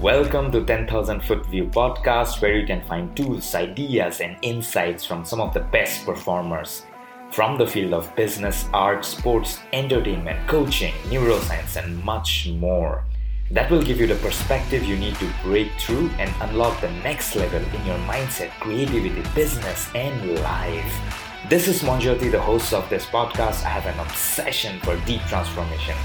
Welcome 0.00 0.52
to 0.52 0.64
10,000 0.64 1.24
Foot 1.24 1.44
View 1.46 1.64
podcast, 1.64 2.40
where 2.40 2.56
you 2.56 2.64
can 2.64 2.82
find 2.82 3.16
tools, 3.16 3.52
ideas, 3.56 4.20
and 4.20 4.36
insights 4.42 5.04
from 5.04 5.24
some 5.24 5.40
of 5.40 5.52
the 5.52 5.58
best 5.58 6.06
performers 6.06 6.84
from 7.32 7.58
the 7.58 7.66
field 7.66 7.92
of 7.92 8.14
business, 8.14 8.66
art, 8.72 9.04
sports, 9.04 9.58
entertainment, 9.72 10.38
coaching, 10.46 10.94
neuroscience, 11.06 11.82
and 11.82 11.98
much 12.04 12.46
more. 12.60 13.02
That 13.50 13.72
will 13.72 13.82
give 13.82 13.98
you 13.98 14.06
the 14.06 14.14
perspective 14.14 14.84
you 14.84 14.96
need 14.96 15.16
to 15.16 15.28
break 15.42 15.72
through 15.80 16.10
and 16.20 16.32
unlock 16.42 16.80
the 16.80 16.92
next 17.02 17.34
level 17.34 17.60
in 17.60 17.84
your 17.84 17.98
mindset, 18.06 18.50
creativity, 18.60 19.24
business, 19.34 19.88
and 19.96 20.38
life. 20.42 21.27
This 21.48 21.66
is 21.66 21.80
Monjoti, 21.80 22.30
the 22.30 22.38
host 22.38 22.74
of 22.74 22.86
this 22.90 23.06
podcast. 23.06 23.64
I 23.64 23.70
have 23.70 23.86
an 23.86 23.98
obsession 24.00 24.78
for 24.80 24.98
deep 25.06 25.22
transformation, 25.22 25.96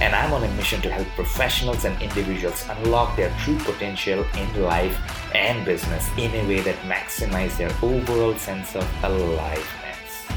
and 0.00 0.14
I'm 0.14 0.32
on 0.32 0.44
a 0.44 0.50
mission 0.54 0.80
to 0.82 0.90
help 0.92 1.08
professionals 1.16 1.84
and 1.84 2.00
individuals 2.00 2.64
unlock 2.70 3.16
their 3.16 3.36
true 3.40 3.58
potential 3.58 4.24
in 4.36 4.62
life 4.62 4.96
and 5.34 5.64
business 5.64 6.08
in 6.16 6.30
a 6.30 6.46
way 6.46 6.60
that 6.60 6.76
maximizes 6.82 7.56
their 7.56 7.72
overall 7.82 8.36
sense 8.36 8.76
of 8.76 8.88
aliveness. 9.02 10.28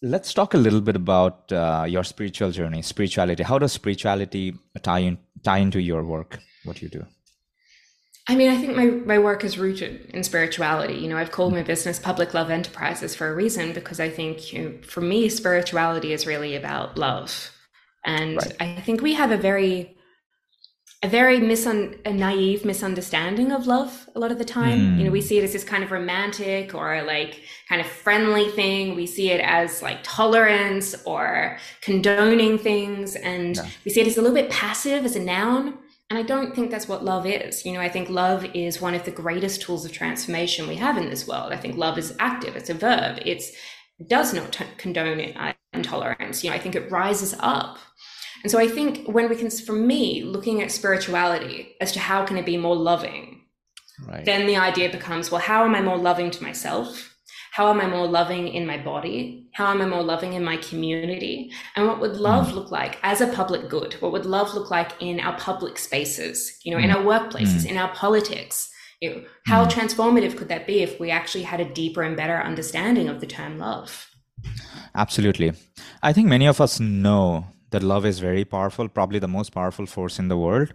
Let's 0.00 0.32
talk 0.32 0.54
a 0.54 0.58
little 0.58 0.80
bit 0.80 0.96
about 0.96 1.52
uh, 1.52 1.84
your 1.86 2.02
spiritual 2.02 2.50
journey, 2.50 2.80
spirituality. 2.80 3.42
How 3.42 3.58
does 3.58 3.72
spirituality 3.72 4.54
tie 4.82 5.00
in, 5.00 5.18
tie 5.42 5.58
into 5.58 5.82
your 5.82 6.02
work? 6.02 6.38
What 6.64 6.80
you 6.80 6.88
do? 6.88 7.04
I 8.28 8.34
mean, 8.34 8.50
I 8.50 8.56
think 8.56 8.76
my, 8.76 8.86
my 8.86 9.18
work 9.18 9.44
is 9.44 9.56
rooted 9.56 10.10
in 10.12 10.24
spirituality. 10.24 10.94
You 10.94 11.08
know, 11.08 11.16
I've 11.16 11.30
called 11.30 11.52
my 11.52 11.62
business 11.62 12.00
Public 12.00 12.34
Love 12.34 12.50
Enterprises 12.50 13.14
for 13.14 13.28
a 13.28 13.34
reason 13.34 13.72
because 13.72 14.00
I 14.00 14.10
think, 14.10 14.52
you 14.52 14.62
know, 14.62 14.74
for 14.82 15.00
me, 15.00 15.28
spirituality 15.28 16.12
is 16.12 16.26
really 16.26 16.56
about 16.56 16.98
love. 16.98 17.52
And 18.04 18.36
right. 18.36 18.56
I 18.58 18.80
think 18.80 19.00
we 19.00 19.14
have 19.14 19.30
a 19.30 19.36
very, 19.36 19.96
a 21.04 21.08
very 21.08 21.38
misun- 21.38 22.04
a 22.04 22.12
naive 22.12 22.64
misunderstanding 22.64 23.52
of 23.52 23.68
love 23.68 24.08
a 24.16 24.18
lot 24.18 24.32
of 24.32 24.38
the 24.38 24.44
time. 24.44 24.78
Mm. 24.78 24.98
You 24.98 25.04
know, 25.04 25.10
we 25.12 25.20
hmm. 25.20 25.26
see 25.26 25.38
it 25.38 25.44
as 25.44 25.52
this 25.52 25.62
kind 25.62 25.84
of 25.84 25.92
romantic 25.92 26.74
or 26.74 27.02
like 27.02 27.42
kind 27.68 27.80
of 27.80 27.86
friendly 27.86 28.48
thing. 28.50 28.96
We 28.96 29.06
see 29.06 29.30
it 29.30 29.40
as 29.40 29.82
like 29.82 30.00
tolerance 30.02 30.96
or 31.04 31.58
condoning 31.80 32.58
things. 32.58 33.14
And 33.14 33.54
yeah. 33.54 33.68
we 33.84 33.92
see 33.92 34.00
it 34.00 34.08
as 34.08 34.16
a 34.16 34.22
little 34.22 34.34
bit 34.34 34.50
passive 34.50 35.04
as 35.04 35.14
a 35.14 35.20
noun. 35.20 35.78
And 36.08 36.18
I 36.18 36.22
don't 36.22 36.54
think 36.54 36.70
that's 36.70 36.86
what 36.86 37.04
love 37.04 37.26
is. 37.26 37.66
You 37.66 37.72
know, 37.72 37.80
I 37.80 37.88
think 37.88 38.08
love 38.08 38.44
is 38.54 38.80
one 38.80 38.94
of 38.94 39.04
the 39.04 39.10
greatest 39.10 39.62
tools 39.62 39.84
of 39.84 39.92
transformation 39.92 40.68
we 40.68 40.76
have 40.76 40.96
in 40.96 41.10
this 41.10 41.26
world. 41.26 41.52
I 41.52 41.56
think 41.56 41.76
love 41.76 41.98
is 41.98 42.14
active, 42.20 42.54
it's 42.54 42.70
a 42.70 42.74
verb, 42.74 43.18
it's, 43.24 43.50
it 43.98 44.08
does 44.08 44.32
not 44.32 44.52
t- 44.52 44.64
condone 44.76 45.20
uh, 45.36 45.54
intolerance. 45.72 46.44
You 46.44 46.50
know, 46.50 46.56
I 46.56 46.60
think 46.60 46.76
it 46.76 46.90
rises 46.90 47.34
up. 47.40 47.78
And 48.42 48.50
so 48.50 48.58
I 48.58 48.68
think 48.68 49.08
when 49.08 49.28
we 49.28 49.34
can, 49.34 49.50
for 49.50 49.72
me, 49.72 50.22
looking 50.22 50.62
at 50.62 50.70
spirituality 50.70 51.74
as 51.80 51.90
to 51.92 51.98
how 51.98 52.24
can 52.24 52.36
it 52.36 52.46
be 52.46 52.56
more 52.56 52.76
loving, 52.76 53.40
right. 54.06 54.24
then 54.24 54.46
the 54.46 54.56
idea 54.56 54.90
becomes, 54.90 55.30
well, 55.30 55.40
how 55.40 55.64
am 55.64 55.74
I 55.74 55.80
more 55.80 55.98
loving 55.98 56.30
to 56.30 56.42
myself? 56.42 57.15
How 57.56 57.70
am 57.70 57.80
I 57.80 57.86
more 57.86 58.06
loving 58.06 58.48
in 58.48 58.66
my 58.66 58.76
body? 58.76 59.48
How 59.52 59.70
am 59.70 59.80
I 59.80 59.86
more 59.86 60.02
loving 60.02 60.34
in 60.34 60.44
my 60.44 60.58
community? 60.58 61.50
And 61.74 61.86
what 61.86 62.00
would 62.00 62.16
love 62.16 62.48
mm. 62.48 62.54
look 62.54 62.70
like 62.70 62.98
as 63.02 63.22
a 63.22 63.28
public 63.28 63.70
good? 63.70 63.94
What 64.00 64.12
would 64.12 64.26
love 64.26 64.52
look 64.52 64.70
like 64.70 64.92
in 65.00 65.20
our 65.20 65.34
public 65.38 65.78
spaces, 65.78 66.60
you 66.64 66.70
know, 66.70 66.76
mm. 66.76 66.84
in 66.84 66.90
our 66.90 67.02
workplaces, 67.02 67.62
mm. 67.64 67.70
in 67.70 67.78
our 67.78 67.88
politics? 67.94 68.70
You 69.00 69.08
know, 69.08 69.24
how 69.46 69.64
mm. 69.64 69.70
transformative 69.70 70.36
could 70.36 70.48
that 70.48 70.66
be 70.66 70.82
if 70.82 71.00
we 71.00 71.10
actually 71.10 71.44
had 71.44 71.60
a 71.60 71.72
deeper 71.72 72.02
and 72.02 72.14
better 72.14 72.36
understanding 72.36 73.08
of 73.08 73.22
the 73.22 73.26
term 73.26 73.58
love? 73.58 74.10
Absolutely. 74.94 75.54
I 76.02 76.12
think 76.12 76.28
many 76.28 76.44
of 76.44 76.60
us 76.60 76.78
know 76.78 77.46
that 77.70 77.82
love 77.82 78.04
is 78.04 78.18
very 78.18 78.44
powerful, 78.44 78.86
probably 78.86 79.18
the 79.18 79.28
most 79.28 79.52
powerful 79.52 79.86
force 79.86 80.18
in 80.18 80.28
the 80.28 80.36
world 80.36 80.74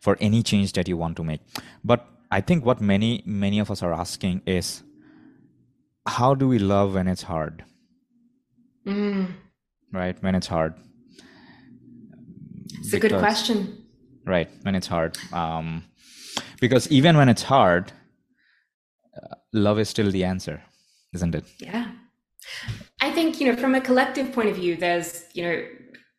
for 0.00 0.16
any 0.20 0.42
change 0.42 0.72
that 0.72 0.88
you 0.88 0.96
want 0.96 1.16
to 1.18 1.22
make. 1.22 1.42
But 1.84 2.08
I 2.32 2.40
think 2.40 2.64
what 2.64 2.80
many 2.80 3.22
many 3.24 3.60
of 3.60 3.70
us 3.70 3.84
are 3.84 3.92
asking 3.92 4.42
is 4.46 4.82
how 6.08 6.34
do 6.34 6.48
we 6.48 6.58
love 6.58 6.94
when 6.94 7.08
it's 7.08 7.22
hard? 7.22 7.64
Mm. 8.86 9.32
Right, 9.92 10.20
when 10.22 10.34
it's 10.34 10.46
hard. 10.46 10.74
It's 12.66 12.90
because, 12.90 12.94
a 12.94 13.00
good 13.00 13.18
question. 13.18 13.84
Right, 14.24 14.48
when 14.62 14.74
it's 14.74 14.86
hard. 14.86 15.16
Um, 15.32 15.84
because 16.60 16.90
even 16.90 17.16
when 17.16 17.28
it's 17.28 17.42
hard, 17.42 17.92
uh, 19.16 19.34
love 19.52 19.78
is 19.78 19.88
still 19.88 20.10
the 20.10 20.24
answer, 20.24 20.62
isn't 21.12 21.34
it? 21.34 21.44
Yeah. 21.58 21.90
I 23.00 23.10
think, 23.12 23.40
you 23.40 23.50
know, 23.50 23.56
from 23.56 23.74
a 23.74 23.80
collective 23.80 24.32
point 24.32 24.48
of 24.48 24.56
view, 24.56 24.76
there's, 24.76 25.24
you 25.34 25.42
know, 25.42 25.64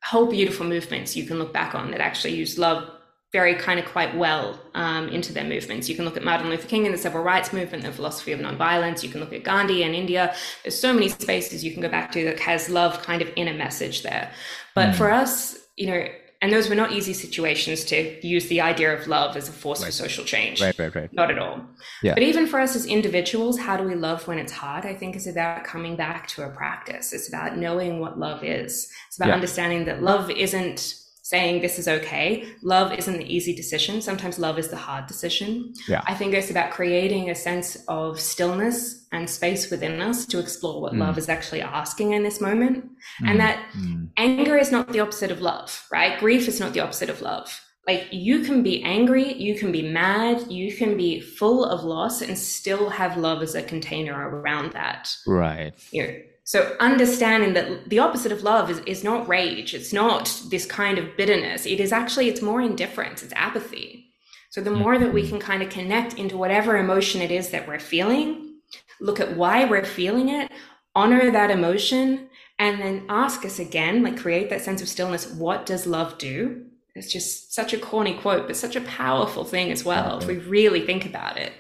whole 0.04 0.28
beautiful 0.28 0.66
movements 0.66 1.16
you 1.16 1.26
can 1.26 1.38
look 1.38 1.54
back 1.54 1.76
on 1.76 1.92
that 1.92 2.00
actually 2.00 2.34
use 2.34 2.58
love 2.58 2.90
very 3.32 3.54
kind 3.56 3.80
of 3.80 3.86
quite 3.86 4.16
well 4.18 4.60
um, 4.74 5.08
into 5.10 5.32
their 5.32 5.44
movements. 5.44 5.88
You 5.88 5.96
can 5.96 6.04
look 6.04 6.18
at 6.18 6.24
Martin 6.24 6.50
Luther 6.50 6.68
King 6.68 6.86
and 6.86 6.94
the 6.94 6.98
civil 6.98 7.22
rights 7.22 7.54
movement, 7.54 7.84
the 7.84 7.92
philosophy 7.92 8.32
of 8.32 8.40
nonviolence. 8.40 9.04
You 9.04 9.10
can 9.10 9.20
look 9.20 9.34
at 9.34 9.44
Gandhi 9.44 9.84
in 9.84 9.94
India. 9.94 10.34
There's 10.64 10.80
so 10.80 10.94
many 10.94 11.10
spaces 11.10 11.64
you 11.64 11.72
can 11.72 11.82
go 11.82 11.90
back 11.90 12.12
to 12.14 12.24
that 12.26 12.40
has 12.40 12.70
love 12.70 13.04
kind 13.04 13.22
of 13.22 13.30
in 13.36 13.48
a 13.48 13.54
message 13.54 14.02
there. 14.02 14.32
But 14.74 14.90
mm. 14.90 14.96
for 14.96 15.12
us, 15.12 15.58
you 15.78 15.88
know, 15.88 16.08
and 16.42 16.54
those 16.54 16.70
were 16.70 16.76
not 16.76 16.94
easy 16.94 17.14
situations 17.14 17.84
to 17.86 18.26
use 18.26 18.48
the 18.48 18.62
idea 18.62 18.98
of 18.98 19.08
love 19.08 19.36
as 19.36 19.50
a 19.50 19.52
force 19.52 19.82
right. 19.82 19.88
for 19.88 19.92
social 19.92 20.24
change. 20.24 20.62
Right, 20.62 20.78
right, 20.80 20.96
right. 20.96 21.14
Not 21.14 21.30
at 21.30 21.38
all. 21.38 21.62
Yeah. 22.02 22.14
But 22.14 22.24
even 22.24 22.48
for 22.48 22.62
us 22.62 22.78
as 22.78 22.86
individuals, 22.86 23.60
how 23.60 23.76
do 23.76 23.84
we 23.84 23.94
love 23.94 24.26
when 24.26 24.40
it's 24.40 24.54
hard? 24.54 24.86
I 24.86 24.96
think 24.96 25.18
is 25.18 25.28
about 25.28 25.66
coming 25.66 25.98
back 25.98 26.28
to 26.30 26.44
a 26.44 26.50
practice. 26.50 27.12
It's 27.12 27.28
about 27.28 27.58
knowing 27.58 28.00
what 28.00 28.18
love 28.18 28.44
is. 28.44 28.90
It's 29.08 29.18
about 29.18 29.28
yeah. 29.28 29.36
understanding 29.36 29.84
that 29.86 30.02
love 30.02 30.32
isn't 30.32 30.96
saying 31.30 31.62
this 31.62 31.78
is 31.78 31.88
okay. 31.88 32.44
Love 32.64 32.92
isn't 32.92 33.18
the 33.20 33.36
easy 33.36 33.54
decision. 33.56 34.02
Sometimes 34.02 34.40
love 34.40 34.58
is 34.58 34.70
the 34.70 34.76
hard 34.76 35.06
decision. 35.06 35.72
Yeah. 35.88 36.02
I 36.08 36.16
think 36.16 36.34
it's 36.34 36.50
about 36.50 36.72
creating 36.72 37.30
a 37.30 37.36
sense 37.36 37.78
of 37.88 38.20
stillness 38.20 39.06
and 39.12 39.30
space 39.30 39.70
within 39.70 40.02
us 40.02 40.26
to 40.26 40.40
explore 40.40 40.82
what 40.82 40.94
mm. 40.94 41.02
love 41.02 41.20
is 41.20 41.30
actually 41.30 41.62
asking 41.62 42.14
in 42.14 42.24
this 42.24 42.42
moment. 42.42 42.84
Mm. 43.22 43.30
And 43.30 43.40
that 43.42 43.64
mm. 43.78 44.10
anger 44.18 44.58
is 44.58 44.72
not 44.72 44.92
the 44.92 45.02
opposite 45.02 45.30
of 45.30 45.40
love, 45.40 45.86
right? 45.92 46.20
Grief 46.20 46.48
is 46.48 46.60
not 46.60 46.74
the 46.74 46.80
opposite 46.80 47.12
of 47.12 47.22
love. 47.22 47.62
Like 47.86 48.08
you 48.12 48.40
can 48.40 48.64
be 48.64 48.84
angry, 48.84 49.32
you 49.34 49.54
can 49.54 49.72
be 49.72 49.84
mad, 49.84 50.52
you 50.52 50.76
can 50.76 50.98
be 50.98 51.22
full 51.22 51.64
of 51.64 51.84
loss 51.84 52.24
and 52.24 52.36
still 52.38 52.90
have 52.90 53.18
love 53.18 53.44
as 53.44 53.54
a 53.54 53.62
container 53.62 54.30
around 54.30 54.74
that. 54.74 55.16
Right. 55.28 55.74
You 55.92 56.08
know, 56.08 56.14
so 56.50 56.76
understanding 56.80 57.54
that 57.54 57.92
the 57.92 58.00
opposite 58.00 58.32
of 58.32 58.42
love 58.42 58.72
is, 58.72 58.80
is 58.88 59.04
not 59.04 59.28
rage. 59.30 59.76
It's 59.76 59.94
not 59.94 60.36
this 60.50 60.66
kind 60.66 60.98
of 60.98 61.16
bitterness. 61.16 61.68
It 61.68 61.80
is 61.80 61.92
actually, 61.92 62.28
it's 62.28 62.42
more 62.42 62.60
indifference. 62.60 63.22
It's 63.22 63.34
apathy. 63.36 64.08
So 64.50 64.60
the 64.60 64.72
more 64.72 64.98
that 64.98 65.14
we 65.14 65.22
mm-hmm. 65.22 65.30
can 65.30 65.40
kind 65.40 65.62
of 65.62 65.70
connect 65.70 66.16
into 66.16 66.38
whatever 66.38 66.76
emotion 66.76 67.22
it 67.22 67.30
is 67.30 67.52
that 67.52 67.68
we're 67.68 67.78
feeling, 67.78 68.56
look 69.00 69.20
at 69.20 69.38
why 69.38 69.66
we're 69.66 69.86
feeling 69.86 70.30
it, 70.30 70.52
honor 70.96 71.30
that 71.30 71.52
emotion, 71.52 72.30
and 72.58 72.82
then 72.82 73.06
ask 73.10 73.46
us 73.46 73.60
again, 73.60 74.02
like 74.02 74.18
create 74.18 74.50
that 74.50 74.62
sense 74.62 74.82
of 74.82 74.90
stillness. 74.90 75.32
What 75.32 75.68
does 75.68 75.86
love 75.86 76.18
do? 76.18 76.66
It's 76.96 77.14
just 77.14 77.54
such 77.54 77.74
a 77.74 77.78
corny 77.78 78.18
quote, 78.18 78.48
but 78.48 78.58
such 78.58 78.76
a 78.76 78.82
powerful 78.82 79.44
thing 79.44 79.72
as 79.72 79.86
well. 79.86 80.18
If 80.18 80.26
we 80.26 80.38
really 80.38 80.84
think 80.84 81.06
about 81.06 81.38
it, 81.38 81.54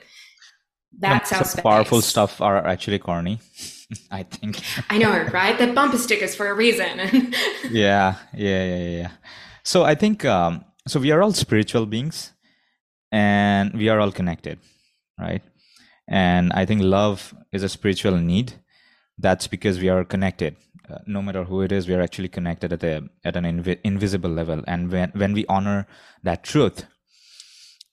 that's 0.98 1.30
how 1.30 1.62
powerful 1.62 2.02
stuff 2.02 2.42
are 2.42 2.66
actually 2.66 2.98
corny. 2.98 3.40
I 4.12 4.24
think. 4.24 4.62
I 4.90 4.98
know, 4.98 5.12
right? 5.34 5.58
The 5.58 5.68
bumper 5.74 5.98
stickers 5.98 6.36
for 6.36 6.48
a 6.48 6.54
reason. 6.54 7.00
yeah, 7.72 8.16
yeah, 8.34 8.66
yeah, 8.66 8.90
yeah. 8.90 9.12
So 9.64 9.84
I 9.84 9.96
think 9.96 10.26
um, 10.26 10.66
so. 10.88 11.00
We 11.00 11.12
are 11.12 11.22
all 11.22 11.34
spiritual 11.34 11.86
beings, 11.86 12.34
and 13.12 13.74
we 13.74 13.90
are 13.90 14.00
all 14.00 14.12
connected, 14.12 14.60
right? 15.20 15.42
And 16.08 16.52
I 16.54 16.66
think 16.66 16.82
love 16.82 17.34
is 17.52 17.64
a 17.64 17.70
spiritual 17.70 18.18
need. 18.18 18.54
That's 19.18 19.48
because 19.48 19.80
we 19.80 19.90
are 19.90 20.04
connected. 20.04 20.56
Uh, 20.90 21.00
no 21.06 21.22
matter 21.22 21.44
who 21.44 21.62
it 21.62 21.72
is, 21.72 21.88
we 21.88 21.94
are 21.94 22.02
actually 22.02 22.30
connected 22.30 22.74
at 22.74 22.84
a 22.84 23.04
at 23.24 23.36
an 23.36 23.44
invi- 23.44 23.80
invisible 23.84 24.30
level. 24.30 24.64
And 24.68 24.92
when 24.92 25.12
when 25.16 25.34
we 25.34 25.46
honor 25.48 25.88
that 26.24 26.44
truth, 26.44 26.86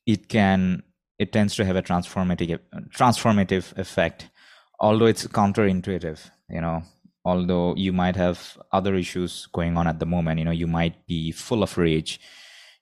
it 0.06 0.28
can 0.28 0.82
it 1.19 1.32
tends 1.32 1.56
to 1.56 1.64
have 1.64 1.76
a 1.76 1.82
transformative 1.82 2.58
transformative 2.94 3.76
effect 3.78 4.28
although 4.81 5.06
it's 5.06 5.26
counterintuitive 5.26 6.31
you 6.50 6.61
know 6.61 6.82
although 7.25 7.75
you 7.76 7.93
might 7.93 8.17
have 8.17 8.56
other 8.73 8.94
issues 8.94 9.46
going 9.52 9.76
on 9.76 9.87
at 9.87 9.99
the 9.99 10.06
moment 10.06 10.38
you 10.38 10.44
know 10.44 10.50
you 10.50 10.67
might 10.67 11.06
be 11.06 11.32
full 11.32 11.62
of 11.62 11.76
rage 11.76 12.20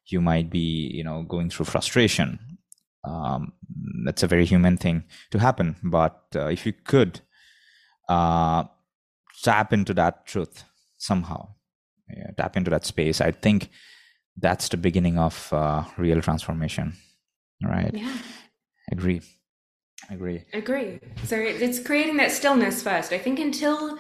you 0.07 0.21
might 0.21 0.51
be 0.51 0.91
you 0.93 1.03
know 1.03 1.23
going 1.23 1.51
through 1.51 1.67
frustration. 1.67 2.39
Um, 3.07 3.53
that's 4.07 4.23
a 4.23 4.27
very 4.27 4.47
human 4.47 4.79
thing 4.79 5.05
to 5.31 5.39
happen 5.39 5.77
but 5.83 6.23
uh, 6.35 6.47
if 6.47 6.65
you 6.65 6.73
could 6.73 7.21
uh, 8.09 8.65
tap 9.43 9.75
into 9.75 9.93
that 9.93 10.25
truth 10.25 10.65
somehow 10.97 11.49
yeah, 12.09 12.31
tap 12.39 12.57
into 12.57 12.71
that 12.71 12.87
space 12.87 13.21
i 13.21 13.31
think 13.31 13.69
that's 14.39 14.71
the 14.71 14.79
beginning 14.79 15.19
of 15.19 15.53
uh, 15.53 15.85
real 15.99 16.23
transformation 16.23 16.95
right? 17.63 17.93
Yeah. 17.93 18.17
Agree 18.91 19.21
agree 20.11 20.45
agree 20.53 21.01
so 21.25 21.37
it's 21.37 21.79
creating 21.79 22.17
that 22.17 22.31
stillness 22.31 22.83
first 22.83 23.13
i 23.13 23.19
think 23.19 23.39
until 23.39 23.99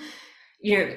you 0.61 0.79
know 0.79 0.97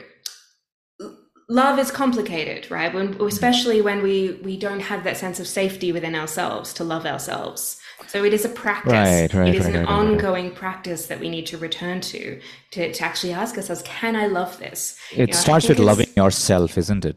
love 1.50 1.80
is 1.80 1.92
complicated, 1.92 2.70
right? 2.70 2.94
When, 2.94 3.20
especially 3.22 3.82
when 3.82 4.02
we 4.02 4.40
we 4.44 4.58
don't 4.58 4.82
have 4.82 5.04
that 5.04 5.18
sense 5.18 5.40
of 5.40 5.48
safety 5.48 5.92
within 5.92 6.16
ourselves 6.16 6.74
to 6.74 6.84
love 6.84 7.06
ourselves. 7.06 7.80
So 8.08 8.24
it 8.24 8.34
is 8.34 8.46
a 8.46 8.50
practice. 8.50 8.94
Right, 8.94 9.34
right, 9.34 9.50
it 9.50 9.56
is 9.56 9.66
right, 9.66 9.76
an 9.76 9.86
ongoing 9.86 10.52
practice 10.52 11.08
that 11.08 11.20
we 11.20 11.30
need 11.30 11.48
to 11.48 11.58
return 11.58 12.02
to, 12.02 12.40
to 12.72 12.94
to 12.94 13.04
actually 13.04 13.34
ask 13.34 13.56
ourselves, 13.56 13.82
can 13.84 14.16
I 14.16 14.28
love 14.28 14.60
this? 14.60 14.98
It 15.12 15.18
You 15.18 15.26
know, 15.28 15.34
starts 15.34 15.68
with 15.68 15.80
loving 15.80 16.10
yourself, 16.16 16.78
isn't 16.78 17.06
it? 17.06 17.16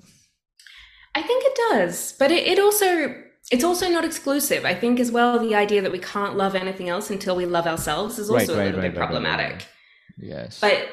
I 1.14 1.22
think 1.22 1.44
it 1.44 1.58
does, 1.70 2.14
but 2.18 2.30
it, 2.30 2.46
it 2.46 2.58
also 2.60 3.14
it's 3.50 3.64
also 3.64 3.88
not 3.88 4.04
exclusive. 4.04 4.64
I 4.64 4.74
think 4.74 5.00
as 5.00 5.10
well 5.10 5.38
the 5.38 5.54
idea 5.54 5.82
that 5.82 5.92
we 5.92 5.98
can't 5.98 6.36
love 6.36 6.54
anything 6.54 6.88
else 6.88 7.10
until 7.10 7.34
we 7.36 7.46
love 7.46 7.66
ourselves 7.66 8.18
is 8.18 8.30
also 8.30 8.56
right, 8.56 8.62
a 8.62 8.64
little 8.64 8.80
right, 8.80 8.92
bit 8.92 8.98
right, 8.98 9.06
problematic. 9.06 9.52
right. 9.52 9.66
Yes. 10.18 10.60
But 10.60 10.88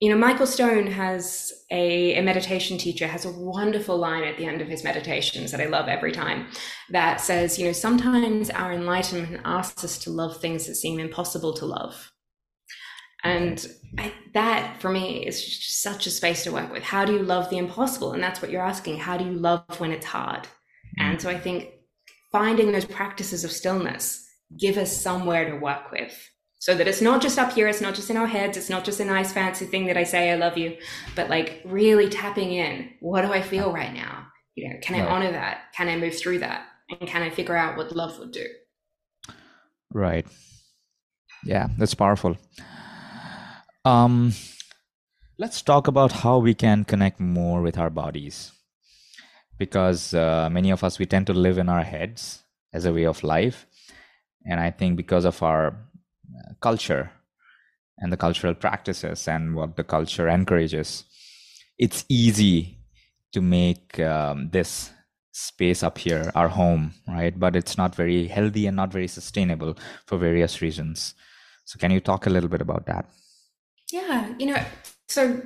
you 0.00 0.10
know, 0.10 0.18
Michael 0.18 0.46
Stone 0.46 0.88
has 0.88 1.54
a, 1.70 2.16
a 2.16 2.22
meditation 2.22 2.76
teacher 2.76 3.06
has 3.06 3.24
a 3.24 3.30
wonderful 3.30 3.96
line 3.96 4.24
at 4.24 4.36
the 4.36 4.44
end 4.44 4.60
of 4.60 4.68
his 4.68 4.84
meditations 4.84 5.50
that 5.52 5.60
I 5.60 5.66
love 5.66 5.88
every 5.88 6.12
time 6.12 6.48
that 6.90 7.20
says, 7.22 7.58
you 7.58 7.64
know, 7.64 7.72
sometimes 7.72 8.50
our 8.50 8.72
enlightenment 8.72 9.40
asks 9.46 9.84
us 9.84 9.96
to 10.00 10.10
love 10.10 10.36
things 10.36 10.66
that 10.66 10.74
seem 10.74 11.00
impossible 11.00 11.54
to 11.54 11.64
love. 11.64 12.12
And 13.24 13.66
I, 13.96 14.12
that 14.34 14.82
for 14.82 14.90
me 14.90 15.26
is 15.26 15.42
just 15.42 15.82
such 15.82 16.06
a 16.06 16.10
space 16.10 16.44
to 16.44 16.52
work 16.52 16.70
with. 16.70 16.82
How 16.82 17.06
do 17.06 17.14
you 17.14 17.22
love 17.22 17.48
the 17.48 17.56
impossible? 17.56 18.12
And 18.12 18.22
that's 18.22 18.42
what 18.42 18.50
you're 18.50 18.62
asking. 18.62 18.98
How 18.98 19.16
do 19.16 19.24
you 19.24 19.32
love 19.32 19.64
when 19.80 19.92
it's 19.92 20.06
hard? 20.06 20.46
And 20.98 21.16
mm. 21.16 21.20
so 21.22 21.30
I 21.30 21.40
think 21.40 21.70
finding 22.38 22.70
those 22.70 22.84
practices 22.84 23.44
of 23.44 23.50
stillness 23.50 24.28
give 24.58 24.76
us 24.76 24.94
somewhere 24.94 25.50
to 25.50 25.56
work 25.56 25.90
with 25.90 26.12
so 26.58 26.74
that 26.74 26.86
it's 26.86 27.00
not 27.00 27.22
just 27.22 27.38
up 27.38 27.50
here, 27.52 27.66
it's 27.66 27.80
not 27.80 27.94
just 27.94 28.10
in 28.10 28.18
our 28.18 28.26
heads, 28.26 28.58
it's 28.58 28.68
not 28.68 28.84
just 28.84 29.00
a 29.00 29.04
nice 29.06 29.32
fancy 29.32 29.64
thing 29.64 29.86
that 29.86 29.96
I 29.96 30.04
say, 30.04 30.30
I 30.30 30.34
love 30.34 30.58
you, 30.58 30.76
but 31.14 31.30
like 31.30 31.62
really 31.64 32.10
tapping 32.10 32.52
in. 32.52 32.90
What 33.00 33.22
do 33.22 33.32
I 33.32 33.40
feel 33.40 33.72
right 33.72 33.94
now? 33.94 34.26
You 34.54 34.68
know, 34.68 34.76
can 34.82 35.00
I 35.00 35.06
honor 35.06 35.32
that? 35.32 35.72
Can 35.74 35.88
I 35.88 35.96
move 35.96 36.14
through 36.18 36.40
that? 36.40 36.66
And 36.90 37.08
can 37.08 37.22
I 37.22 37.30
figure 37.30 37.56
out 37.56 37.78
what 37.78 37.96
love 37.96 38.18
would 38.18 38.32
do? 38.32 38.46
Right. 39.94 40.26
Yeah, 41.42 41.68
that's 41.78 41.94
powerful. 41.94 42.36
Um, 43.86 44.34
let's 45.38 45.62
talk 45.62 45.88
about 45.88 46.12
how 46.12 46.36
we 46.38 46.52
can 46.52 46.84
connect 46.84 47.18
more 47.18 47.62
with 47.62 47.78
our 47.78 47.90
bodies, 47.90 48.52
because 49.58 50.14
uh, 50.14 50.48
many 50.50 50.70
of 50.70 50.84
us 50.84 50.98
we 50.98 51.06
tend 51.06 51.26
to 51.26 51.32
live 51.32 51.58
in 51.58 51.68
our 51.68 51.82
heads 51.82 52.42
as 52.72 52.84
a 52.84 52.92
way 52.92 53.04
of 53.04 53.22
life, 53.22 53.66
and 54.44 54.60
I 54.60 54.70
think 54.70 54.96
because 54.96 55.24
of 55.24 55.42
our 55.42 55.68
uh, 55.68 56.52
culture 56.60 57.10
and 57.98 58.12
the 58.12 58.16
cultural 58.16 58.54
practices 58.54 59.26
and 59.26 59.54
what 59.54 59.76
the 59.76 59.84
culture 59.84 60.28
encourages, 60.28 61.04
it's 61.78 62.04
easy 62.08 62.78
to 63.32 63.40
make 63.40 63.98
um, 64.00 64.50
this 64.50 64.90
space 65.32 65.82
up 65.82 65.98
here 65.98 66.32
our 66.34 66.48
home, 66.48 66.92
right? 67.06 67.38
But 67.38 67.56
it's 67.56 67.76
not 67.76 67.94
very 67.94 68.26
healthy 68.26 68.66
and 68.66 68.76
not 68.76 68.92
very 68.92 69.08
sustainable 69.08 69.76
for 70.06 70.16
various 70.18 70.62
reasons. 70.62 71.14
So, 71.64 71.78
can 71.78 71.90
you 71.90 72.00
talk 72.00 72.26
a 72.26 72.30
little 72.30 72.48
bit 72.48 72.62
about 72.62 72.86
that? 72.86 73.06
Yeah, 73.92 74.32
you 74.38 74.46
know, 74.46 74.62
so 75.08 75.42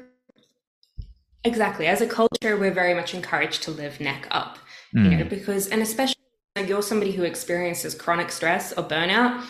exactly. 1.45 1.87
As 1.87 2.01
a 2.01 2.07
culture, 2.07 2.57
we're 2.57 2.73
very 2.73 2.95
much 2.95 3.15
encouraged 3.15 3.63
to 3.65 3.71
live 3.71 4.01
neck 4.01 4.27
up, 4.31 4.59
you 4.93 5.03
know, 5.03 5.25
mm. 5.25 5.29
because, 5.31 5.69
and 5.69 5.83
especially 5.83 6.17
if 6.57 6.69
you're 6.69 6.83
somebody 6.83 7.13
who 7.13 7.23
experiences 7.23 7.95
chronic 7.95 8.31
stress 8.31 8.73
or 8.73 8.83
burnout, 8.83 9.45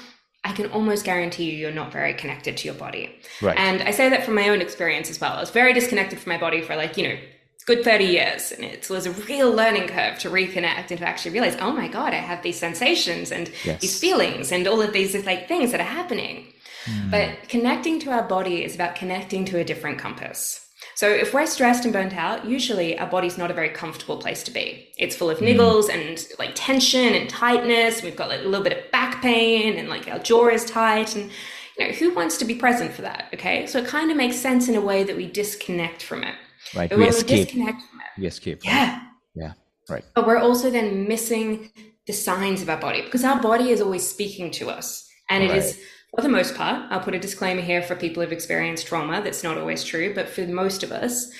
I 0.44 0.52
can 0.52 0.70
almost 0.70 1.04
guarantee 1.04 1.50
you 1.50 1.56
you're 1.56 1.72
not 1.72 1.92
very 1.92 2.14
connected 2.14 2.56
to 2.58 2.64
your 2.66 2.74
body. 2.74 3.14
Right. 3.42 3.58
And 3.58 3.82
I 3.82 3.90
say 3.90 4.08
that 4.08 4.24
from 4.24 4.34
my 4.34 4.48
own 4.48 4.60
experience 4.60 5.10
as 5.10 5.20
well. 5.20 5.32
I 5.32 5.40
was 5.40 5.50
very 5.50 5.72
disconnected 5.72 6.18
from 6.18 6.32
my 6.32 6.38
body 6.38 6.62
for 6.62 6.76
like, 6.76 6.96
you 6.96 7.08
know, 7.08 7.18
good 7.66 7.84
30 7.84 8.04
years. 8.04 8.52
And 8.52 8.64
it 8.64 8.88
was 8.88 9.06
a 9.06 9.12
real 9.12 9.52
learning 9.52 9.88
curve 9.88 10.18
to 10.20 10.30
reconnect 10.30 10.90
and 10.90 10.98
to 10.98 11.06
actually 11.06 11.32
realize, 11.32 11.56
oh 11.60 11.72
my 11.72 11.88
God, 11.88 12.14
I 12.14 12.16
have 12.16 12.42
these 12.42 12.58
sensations 12.58 13.30
and 13.30 13.50
Yes. 13.64 13.80
these 13.80 13.98
feelings 13.98 14.50
and 14.50 14.66
all 14.66 14.80
of 14.80 14.92
these 14.92 15.14
like 15.26 15.46
things 15.46 15.72
that 15.72 15.80
are 15.80 15.84
happening. 15.84 16.52
Mm. 16.86 17.10
But 17.10 17.48
connecting 17.48 18.00
to 18.00 18.10
our 18.10 18.22
body 18.22 18.64
is 18.64 18.74
about 18.74 18.94
connecting 18.94 19.44
to 19.46 19.58
a 19.58 19.64
different 19.64 19.98
compass. 19.98 20.66
So 20.94 21.08
if 21.08 21.32
we're 21.32 21.46
stressed 21.46 21.84
and 21.84 21.92
burnt 21.92 22.14
out, 22.14 22.44
usually 22.44 22.98
our 22.98 23.08
body's 23.08 23.38
not 23.38 23.50
a 23.50 23.54
very 23.54 23.70
comfortable 23.70 24.18
place 24.18 24.42
to 24.44 24.50
be. 24.50 24.88
It's 24.98 25.16
full 25.16 25.30
of 25.30 25.38
hmm. 25.38 25.46
niggles 25.46 25.88
and 25.88 26.26
like 26.38 26.52
tension 26.54 27.14
and 27.14 27.28
tightness. 27.28 28.02
We've 28.02 28.16
got 28.16 28.28
like 28.28 28.40
a 28.40 28.48
little 28.48 28.64
bit 28.64 28.76
of 28.76 28.90
back 28.90 29.22
pain 29.22 29.78
and 29.78 29.88
like 29.88 30.08
our 30.08 30.18
jaw 30.18 30.48
is 30.48 30.64
tight 30.64 31.16
and 31.16 31.30
you 31.78 31.86
know, 31.86 31.92
who 31.94 32.14
wants 32.14 32.36
to 32.38 32.44
be 32.44 32.54
present 32.54 32.92
for 32.92 33.02
that? 33.02 33.28
Okay. 33.32 33.66
So 33.66 33.78
it 33.78 33.86
kind 33.86 34.10
of 34.10 34.16
makes 34.16 34.36
sense 34.36 34.68
in 34.68 34.74
a 34.74 34.80
way 34.80 35.02
that 35.04 35.16
we 35.16 35.26
disconnect 35.26 36.02
from 36.02 36.22
it. 36.24 36.34
right. 36.74 36.90
But 36.90 36.98
We 36.98 37.04
when 37.06 37.14
we 37.14 37.22
disconnect 37.22 37.82
from 37.82 38.00
it, 38.00 38.20
We 38.20 38.26
escape. 38.26 38.64
yeah. 38.64 39.02
Yeah. 39.34 39.52
Right. 39.88 40.04
But 40.14 40.26
we're 40.26 40.38
also 40.38 40.70
then 40.70 41.08
missing 41.08 41.70
the 42.06 42.12
signs 42.12 42.60
of 42.62 42.68
our 42.68 42.76
body 42.76 43.02
because 43.02 43.24
our 43.24 43.40
body 43.40 43.70
is 43.70 43.80
always 43.80 44.06
speaking 44.06 44.50
to 44.52 44.68
us. 44.68 45.08
And 45.28 45.44
it 45.44 45.52
is, 45.52 45.78
for 46.14 46.22
the 46.22 46.28
most 46.28 46.54
part, 46.54 46.90
I'll 46.90 47.00
put 47.00 47.14
a 47.14 47.18
disclaimer 47.18 47.60
here 47.60 47.82
for 47.82 47.94
people 47.94 48.22
who've 48.22 48.32
experienced 48.32 48.86
trauma. 48.86 49.22
That's 49.22 49.44
not 49.44 49.58
always 49.58 49.84
true. 49.84 50.12
But 50.14 50.28
for 50.28 50.46
most 50.46 50.82
of 50.82 50.90
us, 50.92 51.30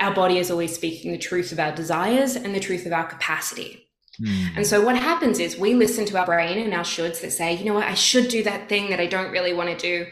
our 0.00 0.14
body 0.14 0.38
is 0.38 0.50
always 0.50 0.74
speaking 0.74 1.12
the 1.12 1.18
truth 1.18 1.52
of 1.52 1.58
our 1.60 1.72
desires 1.72 2.34
and 2.34 2.54
the 2.54 2.60
truth 2.60 2.86
of 2.86 2.92
our 2.92 3.06
capacity. 3.06 3.86
Mm. 4.20 4.56
And 4.56 4.66
so 4.66 4.82
what 4.82 4.96
happens 4.96 5.38
is 5.38 5.58
we 5.58 5.74
listen 5.74 6.06
to 6.06 6.18
our 6.18 6.24
brain 6.24 6.58
and 6.58 6.72
our 6.72 6.84
shoulds 6.84 7.20
that 7.20 7.32
say, 7.32 7.54
you 7.54 7.66
know 7.66 7.74
what, 7.74 7.86
I 7.86 7.94
should 7.94 8.28
do 8.28 8.42
that 8.44 8.68
thing 8.68 8.88
that 8.90 9.00
I 9.00 9.06
don't 9.06 9.30
really 9.30 9.52
want 9.52 9.68
to 9.68 9.76
do. 9.76 10.10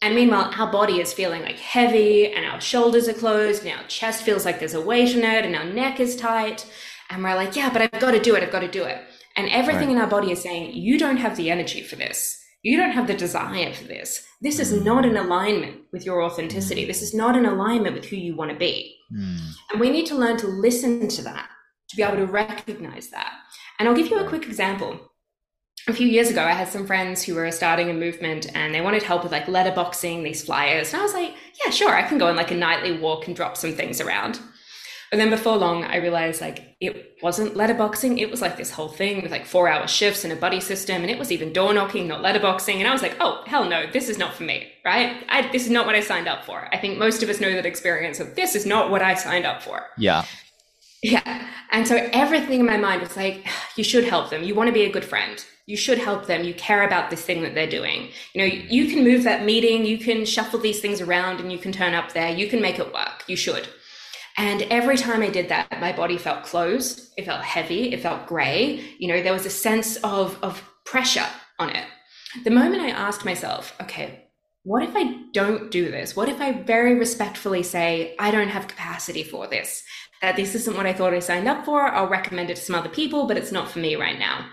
And 0.00 0.14
meanwhile, 0.14 0.52
our 0.56 0.70
body 0.70 1.00
is 1.00 1.12
feeling 1.12 1.42
like 1.42 1.58
heavy 1.58 2.32
and 2.32 2.44
our 2.44 2.60
shoulders 2.60 3.08
are 3.08 3.12
closed 3.12 3.64
and 3.64 3.76
our 3.76 3.86
chest 3.86 4.24
feels 4.24 4.44
like 4.44 4.58
there's 4.58 4.74
a 4.74 4.80
weight 4.80 5.14
in 5.16 5.24
it 5.24 5.44
and 5.44 5.54
our 5.56 5.64
neck 5.64 6.00
is 6.00 6.16
tight. 6.16 6.66
And 7.10 7.22
we're 7.22 7.34
like, 7.34 7.56
yeah, 7.56 7.70
but 7.72 7.82
I've 7.82 8.00
got 8.00 8.12
to 8.12 8.20
do 8.20 8.34
it. 8.34 8.42
I've 8.42 8.52
got 8.52 8.60
to 8.60 8.70
do 8.70 8.84
it. 8.84 9.00
And 9.36 9.48
everything 9.48 9.88
Right. 9.88 9.96
in 9.96 10.02
our 10.02 10.08
body 10.08 10.32
is 10.32 10.42
saying, 10.42 10.74
you 10.74 10.98
don't 10.98 11.18
have 11.18 11.36
the 11.36 11.50
energy 11.50 11.82
for 11.82 11.96
this. 11.96 12.41
You 12.62 12.76
don't 12.76 12.92
have 12.92 13.08
the 13.08 13.14
desire 13.14 13.72
for 13.74 13.84
this. 13.84 14.24
This 14.40 14.60
is 14.60 14.72
not 14.72 15.04
in 15.04 15.16
alignment 15.16 15.82
with 15.92 16.06
your 16.06 16.22
authenticity. 16.22 16.84
This 16.84 17.02
is 17.02 17.12
not 17.12 17.36
in 17.36 17.44
alignment 17.44 17.96
with 17.96 18.04
who 18.04 18.16
you 18.16 18.36
want 18.36 18.52
to 18.52 18.56
be. 18.56 18.96
Mm. 19.12 19.50
And 19.72 19.80
we 19.80 19.90
need 19.90 20.06
to 20.06 20.14
learn 20.14 20.36
to 20.38 20.46
listen 20.46 21.08
to 21.08 21.22
that, 21.22 21.48
to 21.88 21.96
be 21.96 22.02
able 22.02 22.16
to 22.18 22.26
recognize 22.26 23.08
that. 23.10 23.32
And 23.78 23.88
I'll 23.88 23.96
give 23.96 24.08
you 24.08 24.18
a 24.18 24.28
quick 24.28 24.46
example. 24.46 25.00
A 25.88 25.92
few 25.92 26.06
years 26.06 26.30
ago, 26.30 26.44
I 26.44 26.52
had 26.52 26.68
some 26.68 26.86
friends 26.86 27.24
who 27.24 27.34
were 27.34 27.50
starting 27.50 27.90
a 27.90 27.94
movement 27.94 28.54
and 28.54 28.72
they 28.72 28.80
wanted 28.80 29.02
help 29.02 29.24
with 29.24 29.32
like 29.32 29.46
letterboxing 29.46 30.22
these 30.22 30.44
flyers. 30.44 30.92
And 30.92 31.00
I 31.00 31.04
was 31.04 31.14
like, 31.14 31.34
yeah, 31.64 31.72
sure, 31.72 31.92
I 31.92 32.02
can 32.02 32.18
go 32.18 32.28
on 32.28 32.36
like 32.36 32.52
a 32.52 32.56
nightly 32.56 32.96
walk 32.96 33.26
and 33.26 33.34
drop 33.34 33.56
some 33.56 33.72
things 33.72 34.00
around. 34.00 34.38
But 35.12 35.18
then 35.18 35.28
before 35.28 35.58
long, 35.58 35.84
I 35.84 35.96
realized 35.96 36.40
like 36.40 36.74
it 36.80 37.18
wasn't 37.22 37.52
letterboxing. 37.52 38.18
It 38.18 38.30
was 38.30 38.40
like 38.40 38.56
this 38.56 38.70
whole 38.70 38.88
thing 38.88 39.20
with 39.20 39.30
like 39.30 39.44
four 39.44 39.68
hour 39.68 39.86
shifts 39.86 40.24
and 40.24 40.32
a 40.32 40.36
buddy 40.36 40.58
system. 40.58 41.02
And 41.02 41.10
it 41.10 41.18
was 41.18 41.30
even 41.30 41.52
door 41.52 41.74
knocking, 41.74 42.08
not 42.08 42.22
letterboxing. 42.22 42.76
And 42.76 42.88
I 42.88 42.92
was 42.92 43.02
like, 43.02 43.18
oh, 43.20 43.42
hell 43.46 43.68
no, 43.68 43.84
this 43.92 44.08
is 44.08 44.16
not 44.16 44.32
for 44.32 44.44
me, 44.44 44.72
right? 44.86 45.22
I, 45.28 45.52
this 45.52 45.64
is 45.66 45.70
not 45.70 45.84
what 45.84 45.94
I 45.94 46.00
signed 46.00 46.28
up 46.28 46.46
for. 46.46 46.66
I 46.72 46.78
think 46.78 46.98
most 46.98 47.22
of 47.22 47.28
us 47.28 47.42
know 47.42 47.52
that 47.52 47.66
experience 47.66 48.20
of 48.20 48.36
this 48.36 48.54
is 48.54 48.64
not 48.64 48.90
what 48.90 49.02
I 49.02 49.12
signed 49.12 49.44
up 49.44 49.60
for. 49.60 49.84
Yeah. 49.98 50.24
Yeah. 51.02 51.46
And 51.72 51.86
so 51.86 51.96
everything 52.14 52.60
in 52.60 52.66
my 52.66 52.78
mind 52.78 53.02
was 53.02 53.14
like, 53.14 53.46
you 53.76 53.84
should 53.84 54.04
help 54.04 54.30
them. 54.30 54.42
You 54.42 54.54
want 54.54 54.68
to 54.68 54.72
be 54.72 54.84
a 54.84 54.90
good 54.90 55.04
friend. 55.04 55.44
You 55.66 55.76
should 55.76 55.98
help 55.98 56.26
them. 56.26 56.42
You 56.42 56.54
care 56.54 56.86
about 56.86 57.10
this 57.10 57.22
thing 57.22 57.42
that 57.42 57.54
they're 57.54 57.68
doing. 57.68 58.08
You 58.32 58.40
know, 58.40 58.46
you 58.46 58.88
can 58.88 59.04
move 59.04 59.24
that 59.24 59.44
meeting, 59.44 59.84
you 59.84 59.98
can 59.98 60.24
shuffle 60.24 60.58
these 60.58 60.80
things 60.80 61.02
around 61.02 61.38
and 61.38 61.52
you 61.52 61.58
can 61.58 61.70
turn 61.70 61.92
up 61.92 62.14
there. 62.14 62.30
You 62.30 62.48
can 62.48 62.62
make 62.62 62.78
it 62.78 62.94
work. 62.94 63.24
You 63.26 63.36
should. 63.36 63.68
And 64.36 64.62
every 64.62 64.96
time 64.96 65.22
I 65.22 65.28
did 65.28 65.48
that, 65.50 65.80
my 65.80 65.92
body 65.92 66.16
felt 66.16 66.44
closed. 66.44 67.12
It 67.16 67.26
felt 67.26 67.42
heavy. 67.42 67.92
It 67.92 68.00
felt 68.00 68.26
gray. 68.26 68.82
You 68.98 69.08
know, 69.08 69.22
there 69.22 69.32
was 69.32 69.46
a 69.46 69.50
sense 69.50 69.96
of, 69.96 70.38
of 70.42 70.62
pressure 70.84 71.26
on 71.58 71.70
it. 71.70 71.84
The 72.44 72.50
moment 72.50 72.82
I 72.82 72.90
asked 72.90 73.24
myself, 73.24 73.74
okay, 73.80 74.28
what 74.64 74.82
if 74.82 74.94
I 74.94 75.24
don't 75.32 75.70
do 75.70 75.90
this? 75.90 76.16
What 76.16 76.28
if 76.28 76.40
I 76.40 76.52
very 76.62 76.94
respectfully 76.94 77.62
say, 77.62 78.14
I 78.18 78.30
don't 78.30 78.48
have 78.48 78.68
capacity 78.68 79.22
for 79.22 79.46
this? 79.48 79.82
That 80.22 80.36
this 80.36 80.54
isn't 80.54 80.76
what 80.76 80.86
I 80.86 80.92
thought 80.92 81.12
I 81.12 81.18
signed 81.18 81.48
up 81.48 81.64
for. 81.64 81.82
I'll 81.82 82.08
recommend 82.08 82.48
it 82.48 82.56
to 82.56 82.62
some 82.62 82.76
other 82.76 82.88
people, 82.88 83.26
but 83.26 83.36
it's 83.36 83.52
not 83.52 83.70
for 83.70 83.80
me 83.80 83.96
right 83.96 84.18
now. 84.18 84.46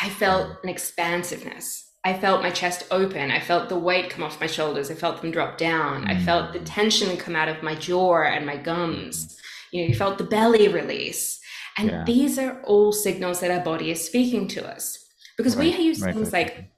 I 0.00 0.08
felt 0.08 0.58
an 0.62 0.68
expansiveness. 0.68 1.90
I 2.06 2.12
felt 2.18 2.42
my 2.42 2.50
chest 2.50 2.84
open. 2.90 3.30
I 3.30 3.40
felt 3.40 3.68
the 3.70 3.78
weight 3.78 4.10
come 4.10 4.22
off 4.22 4.40
my 4.40 4.46
shoulders. 4.46 4.90
I 4.90 4.94
felt 4.94 5.22
them 5.22 5.30
drop 5.30 5.56
down. 5.56 6.04
I 6.06 6.20
felt 6.20 6.52
the 6.52 6.58
tension 6.60 7.16
come 7.16 7.34
out 7.34 7.48
of 7.48 7.62
my 7.62 7.74
jaw 7.74 8.22
and 8.24 8.44
my 8.44 8.58
gums. 8.58 9.38
You 9.72 9.82
know, 9.82 9.88
you 9.88 9.94
felt 9.94 10.18
the 10.18 10.24
belly 10.24 10.68
release. 10.68 11.40
And 11.78 11.88
Yeah. 11.90 12.04
these 12.04 12.38
are 12.38 12.60
all 12.62 12.92
signals 12.92 13.40
that 13.40 13.50
our 13.50 13.64
body 13.64 13.90
is 13.90 14.04
speaking 14.04 14.46
to 14.48 14.66
us. 14.66 14.98
Because 15.38 15.56
we 15.56 15.70
Right, 15.70 15.80
use 15.80 16.00
right, 16.02 16.14
things 16.14 16.30
right, 16.32 16.46
like 16.46 16.70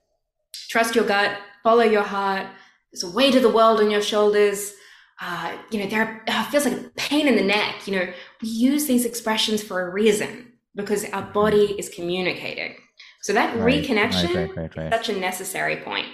trust 0.70 0.94
your 0.94 1.04
gut, 1.04 1.36
follow 1.62 1.82
your 1.82 2.02
heart. 2.04 2.46
There's 2.92 3.02
a 3.02 3.10
weight 3.10 3.34
of 3.34 3.42
the 3.42 3.50
world 3.50 3.80
on 3.80 3.90
your 3.90 4.02
shoulders. 4.02 4.72
Uh, 5.20 5.56
you 5.70 5.80
know, 5.80 5.86
there 5.88 6.22
uh, 6.28 6.44
feels 6.44 6.64
like 6.66 6.78
a 6.78 6.90
pain 6.96 7.26
in 7.26 7.36
the 7.36 7.42
neck. 7.42 7.86
You 7.86 7.96
know, 7.96 8.12
we 8.40 8.48
use 8.48 8.86
these 8.86 9.04
expressions 9.04 9.62
for 9.62 9.82
a 9.82 9.90
reason 9.90 10.52
because 10.74 11.04
our 11.10 11.22
body 11.32 11.74
is 11.78 11.88
communicating. 11.88 12.76
So 13.26 13.32
that 13.32 13.56
Right, 13.56 13.82
reconnection 13.84 14.34
right, 14.34 14.56
right, 14.56 14.56
right, 14.56 14.76
right. 14.76 14.92
is 14.92 14.98
such 14.98 15.08
a 15.08 15.18
necessary 15.18 15.76
point. 15.88 16.06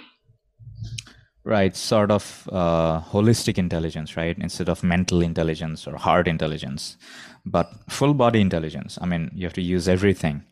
right 1.45 1.75
sort 1.75 2.09
of 2.17 2.47
uh, 2.51 3.01
holistic 3.01 3.57
intelligence 3.57 4.15
right? 4.17 4.37
Instead 4.47 4.69
of 4.69 4.81
mental 4.83 5.21
intelligence 5.21 5.85
or 5.87 5.95
heart 5.97 6.27
intelligence 6.27 6.97
but 7.45 7.67
full 7.89 8.13
body 8.13 8.39
intelligence. 8.39 8.97
I 9.01 9.05
mean 9.05 9.29
you 9.35 9.45
have 9.45 9.53
to 9.53 9.61
use 9.61 9.87
everything 9.95 10.43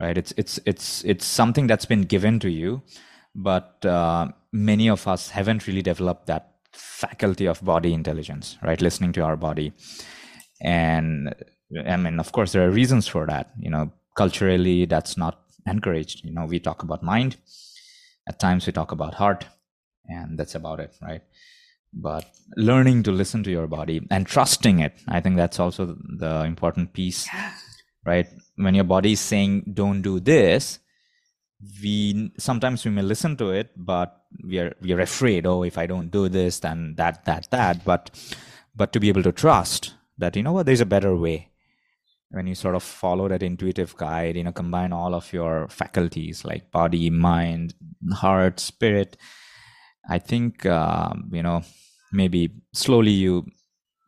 right? 0.00 0.16
It's 0.22 0.32
it's 0.36 0.60
it's 0.72 1.02
it's 1.04 1.24
something 1.40 1.66
that's 1.66 1.86
been 1.94 2.02
given 2.14 2.38
to 2.40 2.50
you 2.50 2.82
but 3.34 3.84
uh, 3.84 4.28
many 4.52 4.88
of 4.96 5.08
us 5.08 5.30
haven't 5.30 5.66
really 5.66 5.82
developed 5.82 6.26
that 6.26 6.44
faculty 6.72 7.46
of 7.46 7.64
body 7.64 7.92
intelligence 7.94 8.58
right? 8.62 8.80
Listening 8.80 9.12
to 9.14 9.22
our 9.22 9.36
body. 9.36 9.72
And 10.60 11.34
i 11.92 11.96
mean 11.96 12.20
of 12.20 12.30
course 12.32 12.52
there 12.52 12.64
are 12.66 12.70
reasons 12.70 13.08
for 13.08 13.26
that 13.26 13.50
you 13.58 13.70
know? 13.70 13.90
Culturally 14.16 14.86
that's 14.86 15.16
not 15.16 15.34
encouraged. 15.66 16.24
You 16.24 16.32
know 16.32 16.44
we 16.46 16.58
talk 16.60 16.82
about 16.82 17.02
mind. 17.02 17.36
At 18.28 18.38
times 18.40 18.66
we 18.66 18.72
talk 18.72 18.92
about 18.92 19.14
heart 19.14 19.46
and 20.08 20.38
that's 20.38 20.54
about 20.54 20.80
it 20.80 20.94
right? 21.02 21.22
But 21.92 22.24
learning 22.56 23.04
to 23.04 23.12
listen 23.12 23.42
to 23.44 23.50
your 23.50 23.66
body 23.66 24.00
and 24.10 24.26
trusting 24.26 24.80
it 24.80 24.94
i 25.08 25.20
think 25.20 25.36
that's 25.36 25.58
also 25.60 25.96
the 26.24 26.42
important 26.44 26.92
piece 26.92 27.26
Yeah. 27.32 27.52
right? 28.04 28.26
When 28.56 28.74
your 28.74 28.84
body 28.84 29.12
is 29.12 29.20
saying 29.20 29.72
don't 29.74 30.02
do 30.02 30.18
this 30.20 30.78
we 31.82 32.32
sometimes 32.38 32.84
we 32.84 32.90
may 32.90 33.02
listen 33.02 33.36
to 33.38 33.50
it 33.50 33.70
but 33.76 34.22
we 34.44 34.58
are 34.58 34.74
we 34.82 34.92
are 34.92 35.00
afraid 35.00 35.46
oh 35.46 35.62
if 35.62 35.78
i 35.78 35.86
don't 35.86 36.10
do 36.10 36.28
this 36.28 36.58
then 36.60 36.94
that 36.96 37.24
that 37.24 37.48
that. 37.50 37.84
But 37.84 38.10
but 38.74 38.92
to 38.92 39.00
be 39.00 39.08
able 39.08 39.22
to 39.22 39.32
trust 39.32 39.94
that 40.18 40.36
you 40.36 40.42
know 40.42 40.52
what 40.52 40.66
there's 40.66 40.82
a 40.82 40.86
better 40.96 41.16
way 41.16 41.48
when 42.30 42.46
you 42.46 42.54
sort 42.54 42.74
of 42.74 42.82
follow 42.82 43.28
that 43.28 43.42
intuitive 43.42 43.96
guide 43.96 44.36
you 44.36 44.44
know 44.44 44.52
combine 44.52 44.92
all 44.92 45.14
of 45.14 45.32
your 45.32 45.68
faculties 45.68 46.44
like 46.44 46.70
body 46.70 47.10
mind 47.10 47.74
heart 48.12 48.60
spirit 48.60 49.16
i 50.08 50.18
think 50.18 50.66
um, 50.66 51.30
you 51.32 51.42
know 51.42 51.62
maybe 52.12 52.50
slowly 52.72 53.10
you 53.10 53.44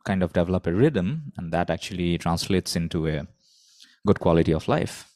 kind 0.05 0.23
of 0.23 0.33
develop 0.33 0.65
a 0.67 0.73
rhythm 0.73 1.31
and 1.37 1.51
that 1.51 1.69
actually 1.69 2.17
translates 2.17 2.75
into 2.75 3.07
a 3.07 3.27
good 4.05 4.19
quality 4.19 4.51
of 4.53 4.67
life 4.67 5.09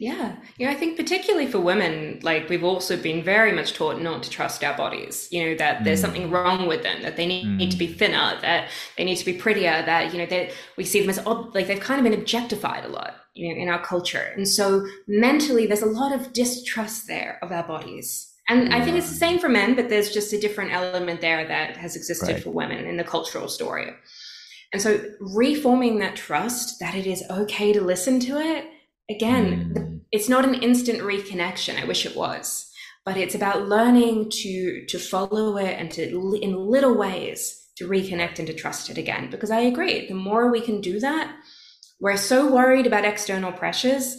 Yeah. 0.00 0.36
Know, 0.58 0.68
I 0.68 0.74
think 0.74 0.96
particularly 0.96 1.46
for 1.46 1.60
women, 1.60 2.18
like 2.22 2.48
we've 2.48 2.64
also 2.64 2.96
been 2.96 3.22
very 3.22 3.52
much 3.52 3.74
taught 3.74 4.00
not 4.00 4.22
to 4.24 4.30
trust 4.30 4.64
our 4.64 4.76
bodies, 4.76 5.28
you 5.30 5.44
know, 5.44 5.54
that 5.56 5.84
there's 5.84 6.00
Mm. 6.00 6.02
something 6.02 6.30
wrong 6.30 6.66
with 6.66 6.82
them, 6.82 7.02
that 7.02 7.16
they 7.16 7.26
need, 7.26 7.46
need 7.46 7.70
to 7.70 7.76
be 7.76 7.86
thinner, 7.86 8.38
that 8.40 8.68
they 8.96 9.04
need 9.04 9.16
to 9.16 9.24
be 9.24 9.34
prettier, 9.34 9.82
that, 9.86 10.12
you 10.12 10.18
know, 10.18 10.26
that 10.26 10.50
we 10.76 10.84
see 10.84 11.00
them 11.00 11.10
as 11.10 11.18
ob- 11.26 11.54
like 11.54 11.66
they've 11.68 11.80
kind 11.80 11.98
of 12.00 12.04
been 12.04 12.18
objectified 12.20 12.84
a 12.84 12.88
lot, 12.88 13.14
you 13.34 13.48
know, 13.54 13.60
in 13.62 13.68
our 13.68 13.82
culture. 13.84 14.32
And 14.36 14.48
so 14.48 14.84
mentally, 15.06 15.66
there's 15.66 15.82
a 15.82 15.86
lot 15.86 16.12
of 16.12 16.32
distrust 16.32 17.06
there 17.06 17.38
of 17.42 17.52
our 17.52 17.62
bodies. 17.66 18.30
And 18.48 18.74
I 18.74 18.84
think 18.84 18.98
it's 18.98 19.08
the 19.08 19.14
same 19.16 19.38
for 19.38 19.48
men, 19.48 19.74
but 19.74 19.88
there's 19.88 20.12
just 20.12 20.32
a 20.34 20.38
different 20.40 20.72
element 20.72 21.22
there 21.22 21.46
that 21.46 21.78
has 21.78 21.96
existed 21.96 22.28
Right. 22.34 22.42
for 22.42 22.50
women 22.50 22.84
in 22.84 22.98
the 22.98 23.04
cultural 23.04 23.48
story. 23.48 23.90
And 24.72 24.82
so 24.82 25.00
reforming 25.20 26.00
that 26.00 26.16
trust 26.16 26.78
that 26.80 26.94
it 26.94 27.06
is 27.06 27.22
okay 27.30 27.72
to 27.72 27.80
listen 27.80 28.20
to 28.20 28.38
it, 28.40 28.66
again, 29.10 29.72
Mm. 29.76 30.00
it's 30.12 30.28
not 30.28 30.44
an 30.44 30.54
instant 30.54 31.00
reconnection. 31.00 31.80
I 31.80 31.86
wish 31.86 32.06
it 32.06 32.16
was. 32.16 32.70
But 33.04 33.16
it's 33.18 33.34
about 33.34 33.68
learning 33.68 34.30
to 34.42 34.86
to 34.86 34.98
follow 34.98 35.56
it 35.58 35.78
and 35.78 35.90
to 35.92 36.38
in 36.42 36.56
little 36.70 36.94
ways 36.94 37.66
to 37.76 37.88
reconnect 37.88 38.38
and 38.38 38.46
to 38.48 38.54
trust 38.54 38.90
it 38.90 38.98
again. 38.98 39.30
Because 39.30 39.50
i 39.50 39.60
agree 39.60 40.06
the 40.08 40.14
more 40.14 40.50
we 40.50 40.60
can 40.60 40.80
do 40.80 41.00
that 41.00 41.30
we're 42.00 42.16
so 42.16 42.52
worried 42.52 42.86
about 42.86 43.04
external 43.04 43.52
pressures. 43.52 44.18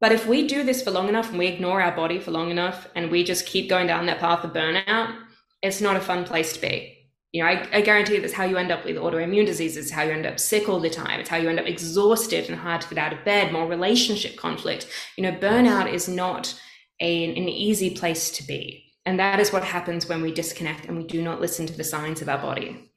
But 0.00 0.12
if 0.12 0.26
we 0.26 0.46
do 0.48 0.64
this 0.64 0.82
for 0.82 0.90
long 0.90 1.08
enough 1.08 1.30
and 1.30 1.38
we 1.38 1.46
ignore 1.46 1.80
our 1.82 1.94
body 1.96 2.18
for 2.20 2.30
long 2.32 2.50
enough 2.50 2.88
and 2.96 3.10
we 3.10 3.24
just 3.24 3.46
keep 3.46 3.68
going 3.70 3.86
down 3.86 4.06
that 4.06 4.20
path 4.20 4.44
of 4.44 4.52
burnout 4.52 5.16
it's 5.62 5.80
not 5.80 5.96
a 5.96 6.00
fun 6.00 6.24
place 6.24 6.52
to 6.54 6.60
be 6.60 7.03
you 7.34 7.42
know, 7.42 7.48
I, 7.48 7.66
I 7.72 7.80
guarantee 7.80 8.16
that's 8.20 8.32
how 8.32 8.44
you 8.44 8.56
end 8.58 8.70
up 8.70 8.84
with 8.84 8.94
autoimmune 8.94 9.44
diseases, 9.44 9.90
how 9.90 10.04
you 10.04 10.12
end 10.12 10.24
up 10.24 10.38
sick 10.38 10.68
all 10.68 10.78
the 10.78 10.88
time. 10.88 11.18
It's 11.18 11.28
how 11.28 11.36
you 11.36 11.48
end 11.48 11.58
up 11.58 11.66
exhausted 11.66 12.48
and 12.48 12.56
hard 12.56 12.80
to 12.82 12.88
get 12.88 12.96
out 12.96 13.12
of 13.12 13.24
bed, 13.24 13.52
more 13.52 13.66
relationship 13.66 14.36
conflict. 14.36 14.86
You 15.16 15.24
know, 15.24 15.32
burnout 15.32 15.92
is 15.92 16.08
not 16.08 16.54
a, 17.00 17.24
an 17.24 17.48
easy 17.48 17.90
place 17.90 18.30
to 18.36 18.46
be. 18.46 18.84
And 19.04 19.18
that 19.18 19.40
is 19.40 19.52
what 19.52 19.64
happens 19.64 20.08
when 20.08 20.22
we 20.22 20.30
disconnect 20.32 20.86
and 20.86 20.96
we 20.96 21.02
do 21.02 21.22
not 21.22 21.40
listen 21.40 21.66
to 21.66 21.76
the 21.76 21.82
signs 21.82 22.22
of 22.22 22.28
our 22.28 22.38
body. 22.38 22.92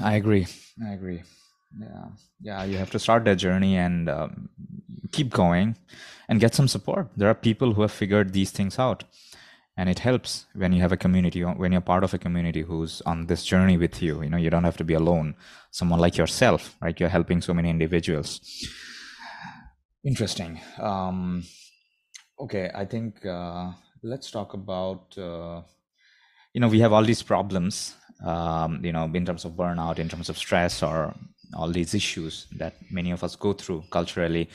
I 0.00 0.16
agree. 0.16 0.48
I 0.84 0.92
agree. 0.94 1.22
Yeah, 1.78 2.06
yeah. 2.42 2.64
You 2.64 2.78
have 2.78 2.90
to 2.90 2.98
start 2.98 3.24
that 3.26 3.36
journey 3.36 3.76
and 3.76 4.10
um, 4.10 4.48
keep 5.12 5.30
going, 5.30 5.76
and 6.28 6.40
get 6.40 6.54
some 6.54 6.68
support. 6.68 7.08
There 7.16 7.28
are 7.28 7.34
people 7.34 7.74
who 7.74 7.82
have 7.82 7.92
figured 7.92 8.32
these 8.32 8.50
things 8.50 8.78
out, 8.78 9.04
and 9.76 9.88
it 9.88 10.00
helps 10.00 10.46
when 10.54 10.72
you 10.72 10.80
have 10.82 10.92
a 10.92 10.96
community. 10.96 11.42
When 11.42 11.72
you're 11.72 11.80
part 11.80 12.04
of 12.04 12.12
a 12.14 12.18
community 12.18 12.62
who's 12.62 13.00
on 13.02 13.26
this 13.26 13.44
journey 13.44 13.76
with 13.76 14.02
you, 14.02 14.22
you 14.22 14.30
know, 14.30 14.36
you 14.36 14.50
don't 14.50 14.64
have 14.64 14.76
to 14.78 14.84
be 14.84 14.94
alone. 14.94 15.34
Someone 15.70 16.00
like 16.00 16.16
yourself, 16.16 16.76
right? 16.82 16.98
You're 16.98 17.08
helping 17.08 17.40
so 17.40 17.54
many 17.54 17.70
individuals. 17.70 18.40
Interesting. 20.04 20.60
Um, 20.78 21.44
okay, 22.38 22.70
I 22.74 22.84
think 22.84 23.24
uh, 23.24 23.72
let's 24.02 24.30
talk 24.30 24.54
about. 24.54 25.16
Uh, 25.16 25.62
you 26.52 26.60
know, 26.60 26.68
we 26.68 26.80
have 26.80 26.92
all 26.92 27.04
these 27.04 27.22
problems 27.22 27.94
um, 28.24 28.84
you 28.84 28.92
know, 28.92 29.10
in 29.12 29.24
terms 29.24 29.44
of 29.44 29.52
burnout, 29.52 29.98
in 29.98 30.08
terms 30.08 30.28
of 30.28 30.36
stress, 30.36 30.82
or 30.82 31.14
all 31.54 31.70
these 31.70 31.94
issues 31.94 32.46
that 32.58 32.74
many 32.90 33.10
of 33.10 33.24
us 33.24 33.36
go 33.36 33.52
through 33.52 33.84
culturally, 33.90 34.48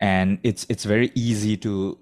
and 0.00 0.38
it's 0.42 0.66
it's 0.68 0.84
very 0.84 1.10
easy 1.14 1.56
to 1.58 1.98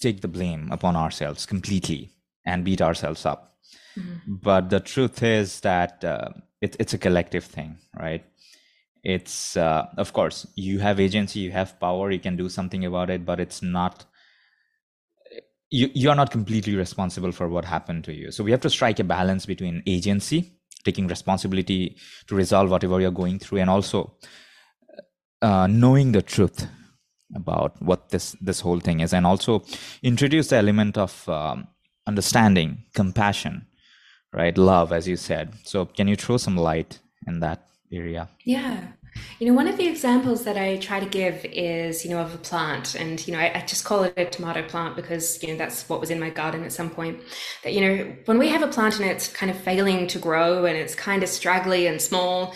take 0.00 0.20
the 0.20 0.28
blame 0.28 0.68
upon 0.70 0.96
ourselves 0.96 1.46
completely 1.46 2.10
and 2.44 2.64
beat 2.64 2.80
ourselves 2.80 3.26
up. 3.26 3.56
Mm-hmm. 3.98 4.36
But 4.42 4.70
the 4.70 4.80
truth 4.80 5.22
is 5.22 5.60
that 5.60 6.04
uh, 6.04 6.30
it, 6.60 6.76
it's 6.78 6.94
a 6.94 6.98
collective 6.98 7.44
thing, 7.44 7.78
right? 7.98 8.24
It's 9.02 9.56
uh, 9.56 9.86
of 9.96 10.12
course 10.12 10.46
you 10.54 10.80
have 10.80 11.00
agency, 11.00 11.40
you 11.40 11.50
have 11.52 11.78
power, 11.78 12.10
you 12.10 12.18
can 12.18 12.36
do 12.36 12.48
something 12.48 12.84
about 12.84 13.10
it, 13.10 13.24
but 13.24 13.40
it's 13.40 13.62
not 13.62 14.04
you 15.70 15.90
you 15.94 16.10
are 16.10 16.16
not 16.16 16.30
completely 16.30 16.74
responsible 16.76 17.32
for 17.32 17.48
what 17.48 17.64
happened 17.64 18.04
to 18.04 18.14
you 18.14 18.30
so 18.30 18.42
we 18.42 18.50
have 18.50 18.60
to 18.60 18.70
strike 18.70 18.98
a 18.98 19.04
balance 19.04 19.46
between 19.46 19.82
agency 19.86 20.52
taking 20.84 21.06
responsibility 21.06 21.96
to 22.26 22.34
resolve 22.34 22.70
whatever 22.70 23.00
you're 23.00 23.10
going 23.10 23.38
through 23.38 23.58
and 23.58 23.68
also 23.68 24.16
uh, 25.42 25.66
knowing 25.66 26.12
the 26.12 26.22
truth 26.22 26.66
about 27.34 27.80
what 27.82 28.10
this 28.10 28.36
this 28.40 28.60
whole 28.60 28.80
thing 28.80 29.00
is 29.00 29.12
and 29.12 29.26
also 29.26 29.62
introduce 30.02 30.48
the 30.48 30.56
element 30.56 30.96
of 30.96 31.28
um, 31.28 31.66
understanding 32.06 32.78
compassion 32.94 33.66
right 34.32 34.56
love 34.56 34.92
as 34.92 35.06
you 35.06 35.16
said 35.16 35.52
so 35.64 35.84
can 35.84 36.08
you 36.08 36.16
throw 36.16 36.36
some 36.36 36.56
light 36.56 37.00
in 37.26 37.40
that 37.40 37.68
area 37.92 38.28
Yeah. 38.44 38.88
You 39.38 39.46
know, 39.46 39.54
one 39.54 39.68
of 39.68 39.76
the 39.76 39.86
examples 39.86 40.44
that 40.44 40.56
I 40.56 40.76
try 40.76 41.00
to 41.00 41.06
give 41.06 41.44
is, 41.44 42.04
you 42.04 42.10
know, 42.10 42.20
of 42.20 42.34
a 42.34 42.38
plant. 42.38 42.94
And, 42.94 43.24
you 43.26 43.32
know, 43.32 43.40
I, 43.40 43.52
I, 43.54 43.64
just 43.66 43.84
call 43.84 44.04
it 44.04 44.14
a 44.16 44.24
tomato 44.26 44.62
plant 44.62 44.96
because, 44.96 45.42
you 45.42 45.48
know, 45.48 45.56
that's 45.56 45.88
what 45.88 46.00
was 46.00 46.10
in 46.10 46.20
my 46.20 46.30
garden 46.30 46.64
at 46.64 46.72
some 46.72 46.90
point. 46.90 47.20
That, 47.64 47.72
you 47.72 47.80
know, 47.80 48.16
when 48.26 48.38
we 48.38 48.48
have 48.48 48.62
a 48.62 48.68
plant 48.68 48.98
and 48.98 49.08
it's 49.08 49.28
kind 49.28 49.50
of 49.50 49.58
failing 49.58 50.06
to 50.08 50.18
grow 50.18 50.64
and 50.64 50.76
it's 50.76 50.94
kind 50.94 51.22
of 51.22 51.28
straggly 51.28 51.86
and 51.86 52.00
small, 52.00 52.54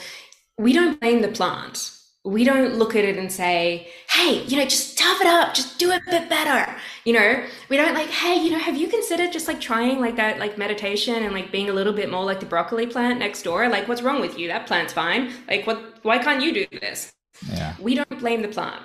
we 0.58 0.72
don't 0.72 1.00
blame 1.00 1.22
the 1.22 1.28
plant. 1.28 1.90
We 2.24 2.44
don't 2.44 2.76
look 2.76 2.94
at 2.94 3.04
it 3.04 3.18
and 3.18 3.32
say, 3.32 3.88
hey, 4.08 4.44
you 4.44 4.56
know, 4.56 4.64
just 4.64 4.96
tough 4.96 5.20
it 5.20 5.26
up, 5.26 5.54
just 5.54 5.78
do 5.80 5.90
it 5.90 6.02
a 6.06 6.10
bit 6.10 6.28
better. 6.28 6.76
You 7.04 7.14
know, 7.14 7.44
we 7.68 7.76
don't 7.76 7.94
like, 7.94 8.10
hey, 8.10 8.36
you 8.36 8.50
know, 8.52 8.58
have 8.60 8.76
you 8.76 8.86
considered 8.86 9.32
just 9.32 9.48
like 9.48 9.60
trying 9.60 9.98
like 10.00 10.14
that, 10.16 10.38
like 10.38 10.56
meditation 10.56 11.16
and 11.24 11.34
like 11.34 11.50
being 11.50 11.68
a 11.68 11.72
little 11.72 11.92
bit 11.92 12.10
more 12.12 12.24
like 12.24 12.38
the 12.38 12.46
broccoli 12.46 12.86
plant 12.86 13.18
next 13.18 13.42
door? 13.42 13.68
Like, 13.68 13.88
what's 13.88 14.02
wrong 14.02 14.20
with 14.20 14.38
you? 14.38 14.46
That 14.46 14.68
plant's 14.68 14.92
fine. 14.92 15.32
Like, 15.48 15.66
what, 15.66 15.98
why 16.04 16.18
can't 16.18 16.42
you 16.44 16.52
do 16.54 16.66
this? 16.80 17.12
yeah 17.52 17.74
We 17.80 17.96
don't 17.96 18.18
blame 18.20 18.42
the 18.42 18.48
plant. 18.48 18.82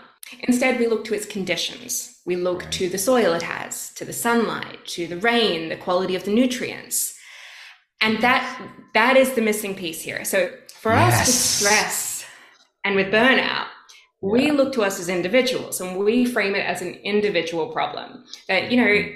Instead, 0.47 0.79
we 0.79 0.87
look 0.87 1.05
to 1.05 1.13
its 1.13 1.25
conditions. 1.27 2.19
We 2.25 2.35
look 2.37 2.63
Right. 2.63 2.71
to 2.73 2.89
the 2.89 2.97
soil 2.97 3.33
it 3.33 3.43
has, 3.43 3.93
to 3.93 4.03
the 4.03 4.13
sunlight, 4.13 4.85
to 4.87 5.05
the 5.07 5.17
rain, 5.17 5.69
the 5.69 5.77
quality 5.77 6.15
of 6.15 6.23
the 6.23 6.31
nutrients. 6.31 7.13
And 8.01 8.19
that 8.21 8.61
that 8.93 9.15
is 9.15 9.33
the 9.33 9.41
missing 9.41 9.75
piece 9.75 10.01
here. 10.01 10.25
So 10.25 10.51
for 10.73 10.93
us 10.93 11.19
with 11.19 11.27
Yes. 11.27 11.33
stress 11.35 12.16
and 12.87 12.95
with 12.95 13.07
burnout, 13.13 13.67
we 14.21 14.49
look 14.51 14.73
to 14.73 14.81
us 14.81 14.99
as 14.99 15.09
individuals 15.09 15.79
and 15.81 15.97
we 15.97 16.25
frame 16.25 16.55
it 16.55 16.65
as 16.65 16.81
an 16.81 16.93
individual 17.13 17.67
problem. 17.67 18.23
That, 18.47 18.71
you 18.71 18.77
know, 18.77 19.09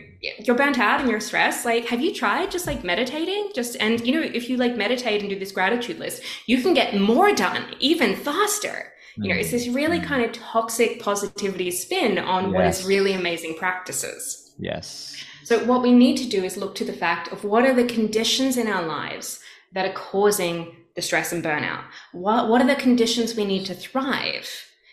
you're 0.45 0.55
burnt 0.55 0.77
out 0.77 0.99
and 1.01 1.09
you're 1.09 1.19
stressed. 1.19 1.65
Like, 1.65 1.85
have 1.85 2.01
you 2.01 2.13
tried 2.13 2.51
just 2.51 2.67
like 2.67 2.83
meditating? 2.83 3.51
Just 3.55 3.77
and 3.79 4.05
you 4.05 4.13
know, 4.13 4.21
if 4.21 4.49
you 4.49 4.57
like 4.57 4.75
meditate 4.75 5.21
and 5.21 5.29
do 5.29 5.39
this 5.39 5.51
gratitude 5.51 5.97
list, 5.99 6.21
you 6.45 6.61
can 6.61 6.73
get 6.73 6.99
more 6.99 7.33
done 7.33 7.63
even 7.79 8.15
faster. 8.15 8.77
You 9.17 9.33
know, 9.33 9.39
it's 9.39 9.51
this 9.51 9.67
really 9.67 9.99
Mm. 9.99 10.05
kind 10.05 10.23
of 10.25 10.31
toxic 10.31 11.01
positivity 11.01 11.71
spin 11.71 12.17
on 12.17 12.53
what 12.53 12.65
is 12.65 12.85
really 12.85 13.13
amazing 13.13 13.55
practices. 13.63 14.53
yes 14.59 15.15
So, 15.43 15.63
what 15.65 15.81
we 15.81 15.91
need 15.91 16.17
to 16.17 16.27
do 16.35 16.43
is 16.43 16.55
look 16.57 16.75
to 16.75 16.85
the 16.85 16.93
fact 17.05 17.25
of 17.33 17.43
what 17.43 17.65
are 17.65 17.73
the 17.73 17.87
conditions 17.97 18.55
in 18.57 18.67
our 18.67 18.85
lives 18.99 19.39
that 19.73 19.85
are 19.89 19.93
causing 19.93 20.57
the 20.95 21.01
stress 21.01 21.31
and 21.31 21.43
burnout? 21.43 21.83
What, 22.11 22.49
what 22.49 22.61
are 22.61 22.67
the 22.67 22.75
conditions 22.75 23.35
we 23.35 23.45
need 23.45 23.65
to 23.65 23.73
thrive? 23.75 24.49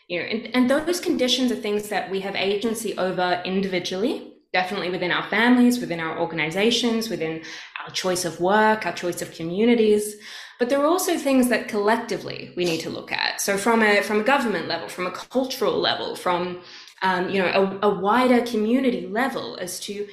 You 0.09 0.21
know, 0.21 0.27
and, 0.27 0.55
and 0.55 0.71
those 0.71 1.01
conditions 1.01 1.53
are 1.53 1.57
things 1.57 1.89
that 1.89 2.11
we 2.11 2.21
have 2.21 2.35
agency 2.35 2.97
over 2.97 3.43
individually. 3.45 4.35
definitely 4.53 4.91
within 4.91 5.13
our 5.13 5.29
families, 5.29 5.79
within 5.79 6.01
our 6.01 6.19
organizations, 6.19 7.09
within 7.09 7.43
our 7.85 7.93
choice 7.93 8.25
of 8.25 8.41
work, 8.41 8.87
our 8.87 8.93
choice 8.93 9.21
of 9.21 9.33
communities. 9.33 10.17
But 10.59 10.71
there 10.71 10.81
are 10.81 10.87
also 10.87 11.17
things 11.17 11.49
that 11.49 11.69
collectively 11.69 12.53
we 12.57 12.65
need 12.65 12.81
to 12.81 12.91
look 12.91 13.13
at. 13.13 13.41
So 13.41 13.57
from 13.57 13.83
a 13.83 14.03
from 14.03 14.21
a 14.21 14.25
government 14.25 14.67
level, 14.67 14.89
from 14.89 15.07
a 15.07 15.11
cultural 15.11 15.79
level, 15.79 16.17
from 16.17 16.63
um, 17.03 17.29
you 17.29 17.41
know 17.41 17.79
a, 17.83 17.89
a 17.89 17.95
wider 17.95 18.45
community 18.45 19.07
level, 19.07 19.57
as 19.61 19.79
to 19.81 20.09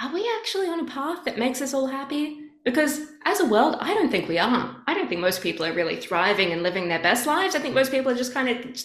are 0.00 0.12
we 0.12 0.30
actually 0.38 0.68
on 0.68 0.80
a 0.80 0.84
path 0.84 1.24
that 1.24 1.38
makes 1.38 1.60
us 1.60 1.74
all 1.74 1.88
happy? 1.88 2.47
Because 2.68 3.00
as 3.24 3.40
a 3.40 3.46
world, 3.46 3.78
I 3.80 3.94
don't 3.94 4.10
think 4.10 4.28
we 4.28 4.38
are. 4.38 4.76
I 4.86 4.92
don't 4.92 5.08
think 5.08 5.22
most 5.22 5.42
people 5.42 5.64
are 5.64 5.72
really 5.72 5.96
thriving 5.96 6.52
and 6.52 6.62
living 6.62 6.88
their 6.88 7.02
best 7.02 7.26
lives. 7.26 7.54
I 7.54 7.60
think 7.60 7.74
most 7.74 7.90
people 7.90 8.12
are 8.12 8.16
just 8.16 8.34
kind 8.34 8.50
of 8.50 8.84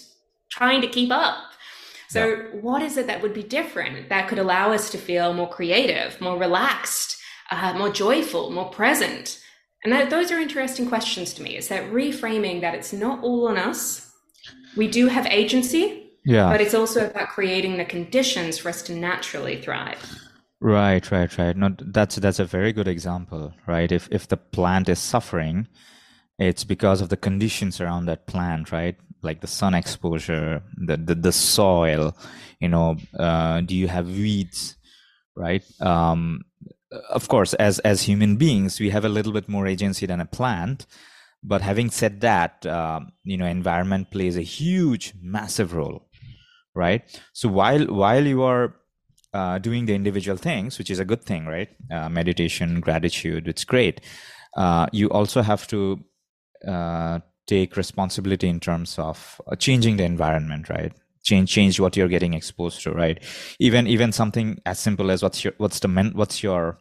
trying 0.49 0.79
to 0.79 0.87
keep 0.87 1.11
up. 1.11 1.35
So, 2.07 2.27
yeah. 2.27 2.35
what 2.61 2.81
is 2.81 2.95
it 2.95 3.07
that 3.07 3.21
would 3.21 3.33
be 3.33 3.43
different 3.43 4.07
that 4.07 4.29
could 4.29 4.39
allow 4.39 4.71
us 4.71 4.89
to 4.91 4.97
feel 4.97 5.33
more 5.33 5.49
creative, 5.49 6.21
more 6.21 6.37
relaxed, 6.37 7.17
uh, 7.51 7.73
more 7.73 7.89
joyful, 7.89 8.51
more 8.51 8.69
present? 8.69 9.41
And 9.83 9.91
that, 9.91 10.09
those 10.09 10.31
are 10.31 10.39
interesting 10.39 10.87
questions 10.87 11.33
to 11.33 11.43
me. 11.43 11.57
Is 11.57 11.67
that 11.67 11.91
reframing 11.91 12.61
that 12.61 12.75
it's 12.75 12.93
not 12.93 13.21
all 13.21 13.49
on 13.49 13.57
us. 13.57 14.13
We 14.77 14.87
do 14.87 15.07
have 15.07 15.25
agency, 15.25 16.11
yeah. 16.23 16.49
but 16.49 16.61
it's 16.61 16.73
also 16.73 17.05
about 17.05 17.29
creating 17.29 17.75
the 17.75 17.85
conditions 17.85 18.59
for 18.59 18.69
us 18.69 18.81
to 18.83 18.95
naturally 18.95 19.61
thrive. 19.61 20.22
Right, 20.63 21.11
right, 21.11 21.37
right. 21.37 21.57
No, 21.57 21.75
that's 21.77 22.15
that's 22.15 22.39
a 22.39 22.45
very 22.45 22.71
good 22.71 22.87
example, 22.87 23.53
right? 23.67 23.91
If 23.91 24.07
if 24.11 24.27
the 24.29 24.37
plant 24.37 24.87
is 24.87 24.99
suffering, 24.99 25.67
it's 26.39 26.63
because 26.63 27.01
of 27.01 27.09
the 27.09 27.17
conditions 27.17 27.81
around 27.81 28.05
that 28.05 28.27
plant, 28.27 28.71
right? 28.71 28.95
Like 29.23 29.41
the 29.41 29.47
sun 29.47 29.73
exposure, 29.75 30.63
the 30.77 30.97
the, 30.97 31.15
the 31.15 31.31
soil, 31.33 32.17
you 32.61 32.69
know. 32.69 32.97
Uh, 33.19 33.61
do 33.61 33.75
you 33.75 33.89
have 33.89 34.07
weeds, 34.07 34.77
right? 35.35 35.63
Um, 35.81 36.43
of 37.09 37.27
course, 37.27 37.53
as 37.55 37.79
as 37.79 38.03
human 38.03 38.37
beings, 38.37 38.79
we 38.79 38.91
have 38.91 39.05
a 39.05 39.09
little 39.09 39.33
bit 39.33 39.49
more 39.49 39.67
agency 39.67 40.05
than 40.05 40.21
a 40.21 40.25
plant. 40.25 40.85
But 41.43 41.61
having 41.61 41.89
said 41.91 42.21
that, 42.21 42.65
uh, 42.65 43.01
you 43.23 43.37
know, 43.37 43.45
environment 43.47 44.11
plays 44.11 44.37
a 44.37 44.43
huge, 44.43 45.13
massive 45.21 45.73
role, 45.73 46.07
right? 46.75 47.03
So 47.33 47.49
while 47.49 47.85
while 47.87 48.25
you 48.25 48.43
are 48.43 48.75
uh, 49.33 49.57
doing 49.57 49.85
the 49.85 49.95
individual 49.95 50.37
things, 50.37 50.77
which 50.77 50.91
is 50.91 50.99
a 50.99 51.05
good 51.05 51.23
thing, 51.23 51.45
right? 51.45 51.69
Uh, 51.91 52.09
meditation, 52.09 52.79
gratitude, 52.79 53.47
it's 53.47 53.63
great. 53.63 54.01
Uh, 54.55 54.87
you 54.91 55.09
also 55.09 55.41
have 55.41 55.67
to 55.67 55.99
uh, 56.67 57.19
take 57.47 57.75
responsibility 57.75 58.47
in 58.47 58.59
terms 58.59 58.97
of 58.99 59.41
uh, 59.47 59.55
changing 59.55 59.97
the 59.97 60.03
environment, 60.03 60.69
right? 60.69 60.93
Change 61.23 61.49
change 61.49 61.79
what 61.79 61.95
you're 61.95 62.09
getting 62.09 62.33
exposed 62.33 62.81
to, 62.83 62.91
right? 62.91 63.23
Even 63.59 63.87
even 63.87 64.11
something 64.11 64.59
as 64.65 64.79
simple 64.79 65.09
as 65.09 65.23
what's 65.23 65.43
your 65.43 65.53
what's 65.57 65.79
the 65.79 65.87
men, 65.87 66.11
what's 66.15 66.43
your 66.43 66.79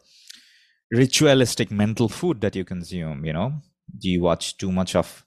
ritualistic 0.90 1.71
mental 1.71 2.09
food 2.09 2.40
that 2.40 2.56
you 2.56 2.64
consume? 2.64 3.25
You 3.25 3.32
know, 3.32 3.52
do 3.99 4.11
you 4.11 4.21
watch 4.21 4.56
too 4.56 4.73
much 4.73 4.97
of 4.97 5.25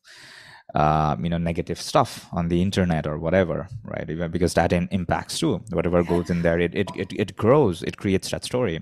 uh, 0.76 1.16
you 1.22 1.30
know 1.30 1.38
negative 1.38 1.80
stuff 1.82 2.28
on 2.32 2.50
the 2.50 2.62
internet 2.62 3.08
or 3.08 3.18
whatever 3.18 3.68
right 3.84 4.06
because 4.32 4.54
that 4.54 4.72
in, 4.72 4.88
impacts 4.92 5.40
too 5.40 5.62
whatever 5.72 6.04
goes 6.04 6.30
in 6.30 6.42
there 6.42 6.60
it, 6.60 6.76
it 6.76 6.88
it, 6.96 7.14
it 7.14 7.36
grows 7.36 7.82
it 7.84 7.98
creates 7.98 8.30
that 8.30 8.44
story 8.44 8.82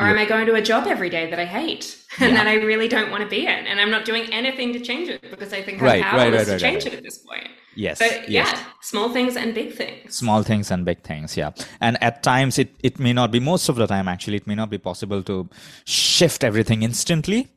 or 0.00 0.06
am 0.06 0.18
I 0.18 0.24
going 0.24 0.46
to 0.46 0.54
a 0.54 0.62
job 0.62 0.88
every 0.88 1.08
day 1.08 1.30
that 1.30 1.38
I 1.38 1.44
hate 1.44 1.96
and 2.18 2.32
yeah. 2.32 2.38
that 2.42 2.48
I 2.48 2.54
really 2.54 2.88
don't 2.88 3.10
want 3.10 3.22
to 3.22 3.28
be 3.28 3.46
in? 3.46 3.48
And 3.48 3.80
I'm 3.80 3.90
not 3.90 4.04
doing 4.04 4.24
anything 4.32 4.72
to 4.72 4.80
change 4.80 5.08
it 5.08 5.22
because 5.30 5.52
I 5.52 5.62
think 5.62 5.78
I'm 5.78 5.84
right, 5.84 6.02
powerless 6.02 6.32
right, 6.32 6.48
right, 6.48 6.58
to 6.58 6.58
change 6.58 6.86
it 6.86 6.94
at 6.94 7.02
this 7.02 7.18
point. 7.18 7.48
Yes. 7.76 7.98
But 7.98 8.28
yes. 8.28 8.50
yeah, 8.52 8.64
small 8.80 9.12
things 9.12 9.36
and 9.36 9.54
big 9.54 9.72
things. 9.74 10.16
Small 10.16 10.42
things 10.42 10.70
and 10.70 10.84
big 10.84 11.02
things, 11.02 11.36
yeah. 11.36 11.50
And 11.80 12.00
at 12.02 12.22
times 12.22 12.58
it, 12.58 12.74
it 12.82 12.98
may 12.98 13.12
not 13.12 13.30
be 13.30 13.40
most 13.40 13.68
of 13.68 13.76
the 13.76 13.86
time 13.86 14.08
actually, 14.08 14.36
it 14.36 14.46
may 14.46 14.54
not 14.54 14.70
be 14.70 14.78
possible 14.78 15.22
to 15.24 15.48
shift 15.84 16.42
everything 16.42 16.82
instantly. 16.82 17.48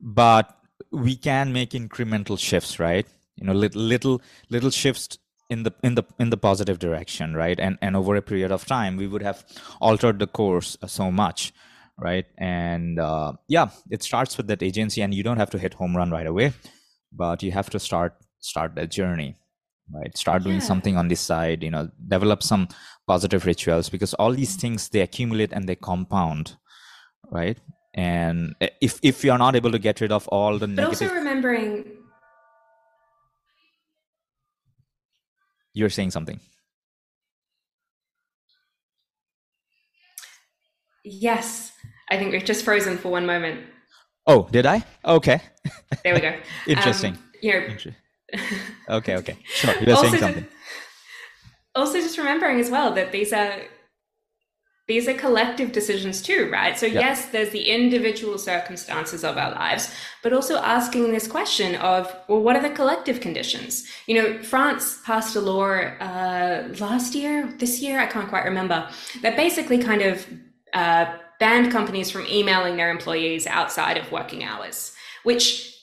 But 0.00 0.57
we 0.90 1.16
can 1.16 1.52
make 1.52 1.70
incremental 1.70 2.38
shifts 2.38 2.78
right? 2.78 3.06
You 3.36 3.46
know 3.46 3.52
little 3.52 3.82
little 3.82 4.22
little 4.50 4.70
shifts 4.70 5.18
in 5.50 5.62
the 5.62 5.72
in 5.82 5.94
the 5.94 6.04
in 6.18 6.30
the 6.30 6.36
positive 6.36 6.78
direction 6.78 7.34
right? 7.34 7.58
And 7.58 7.78
and 7.82 7.96
over 7.96 8.16
a 8.16 8.22
period 8.22 8.52
of 8.52 8.66
time 8.66 8.96
we 8.96 9.06
would 9.06 9.22
have 9.22 9.44
altered 9.80 10.18
the 10.18 10.26
course 10.26 10.76
so 10.86 11.10
much 11.10 11.52
right? 11.98 12.26
And 12.38 12.98
uh, 12.98 13.32
yeah 13.48 13.70
it 13.90 14.02
starts 14.02 14.36
with 14.36 14.46
that 14.48 14.62
agency 14.62 15.02
and 15.02 15.14
you 15.14 15.22
don't 15.22 15.38
have 15.38 15.50
to 15.50 15.58
hit 15.58 15.74
home 15.74 15.96
run 15.96 16.10
right 16.10 16.26
away 16.26 16.52
but 17.12 17.42
you 17.42 17.52
have 17.52 17.70
to 17.70 17.78
start 17.78 18.14
start 18.40 18.74
that 18.76 18.90
journey 18.90 19.36
right? 19.92 20.16
Start 20.16 20.44
doing 20.44 20.56
yeah. 20.56 20.68
something 20.70 20.96
on 20.96 21.08
this 21.08 21.20
side 21.20 21.62
you 21.62 21.70
know 21.70 21.90
develop 22.06 22.42
some 22.42 22.68
positive 23.06 23.46
rituals 23.46 23.88
because 23.88 24.14
all 24.14 24.32
these 24.32 24.56
things 24.56 24.88
they 24.90 25.00
accumulate 25.00 25.52
and 25.52 25.68
they 25.68 25.76
compound 25.76 26.56
right 27.30 27.58
and 27.98 28.54
if 28.80 29.00
if 29.02 29.24
you're 29.24 29.38
not 29.38 29.56
able 29.56 29.72
to 29.72 29.78
get 29.78 30.00
rid 30.00 30.12
of 30.12 30.28
all 30.28 30.52
the 30.56 30.68
but 30.68 30.82
negative... 30.82 31.08
also 31.10 31.14
remembering 31.14 31.84
you're 35.74 35.90
saying 35.90 36.12
something. 36.12 36.40
Yes 41.04 41.72
i 42.10 42.16
think 42.16 42.32
we've 42.32 42.44
just 42.44 42.64
frozen 42.64 42.96
for 42.98 43.10
one 43.10 43.26
moment. 43.26 43.66
Oh 44.26 44.48
did 44.52 44.64
i? 44.64 44.84
Okay. 45.04 45.40
There 46.04 46.14
we 46.14 46.20
go. 46.20 46.34
Interesting. 46.68 47.14
Um, 47.14 47.22
you 47.42 47.52
know... 47.52 48.40
okay 48.98 49.16
okay. 49.16 49.36
Sure 49.60 49.74
you're 49.82 49.96
saying 49.96 50.18
something. 50.18 50.46
also 51.74 51.98
just 51.98 52.16
remembering 52.16 52.60
as 52.60 52.70
well 52.70 52.92
that 52.92 53.10
these 53.10 53.32
are 53.32 53.62
these 54.88 55.06
are 55.06 55.12
collective 55.12 55.70
decisions 55.70 56.22
too, 56.22 56.48
right? 56.50 56.78
So, 56.78 56.86
yep. 56.86 56.94
yes, 56.94 57.26
there's 57.26 57.50
the 57.50 57.68
individual 57.68 58.38
circumstances 58.38 59.22
of 59.22 59.36
our 59.36 59.52
lives, 59.52 59.94
but 60.22 60.32
also 60.32 60.56
asking 60.56 61.12
this 61.12 61.28
question 61.28 61.74
of, 61.74 62.10
well, 62.26 62.40
what 62.40 62.56
are 62.56 62.62
the 62.62 62.70
collective 62.70 63.20
conditions? 63.20 63.86
You 64.06 64.14
know, 64.14 64.42
France 64.42 64.98
passed 65.04 65.36
a 65.36 65.42
law 65.42 65.72
uh, 65.72 66.68
last 66.80 67.14
year, 67.14 67.52
this 67.58 67.82
year, 67.82 68.00
I 68.00 68.06
can't 68.06 68.30
quite 68.30 68.46
remember, 68.46 68.88
that 69.20 69.36
basically 69.36 69.76
kind 69.76 70.00
of 70.00 70.26
uh, 70.72 71.14
banned 71.38 71.70
companies 71.70 72.10
from 72.10 72.24
emailing 72.26 72.78
their 72.78 72.90
employees 72.90 73.46
outside 73.46 73.98
of 73.98 74.10
working 74.10 74.42
hours, 74.42 74.94
which 75.22 75.76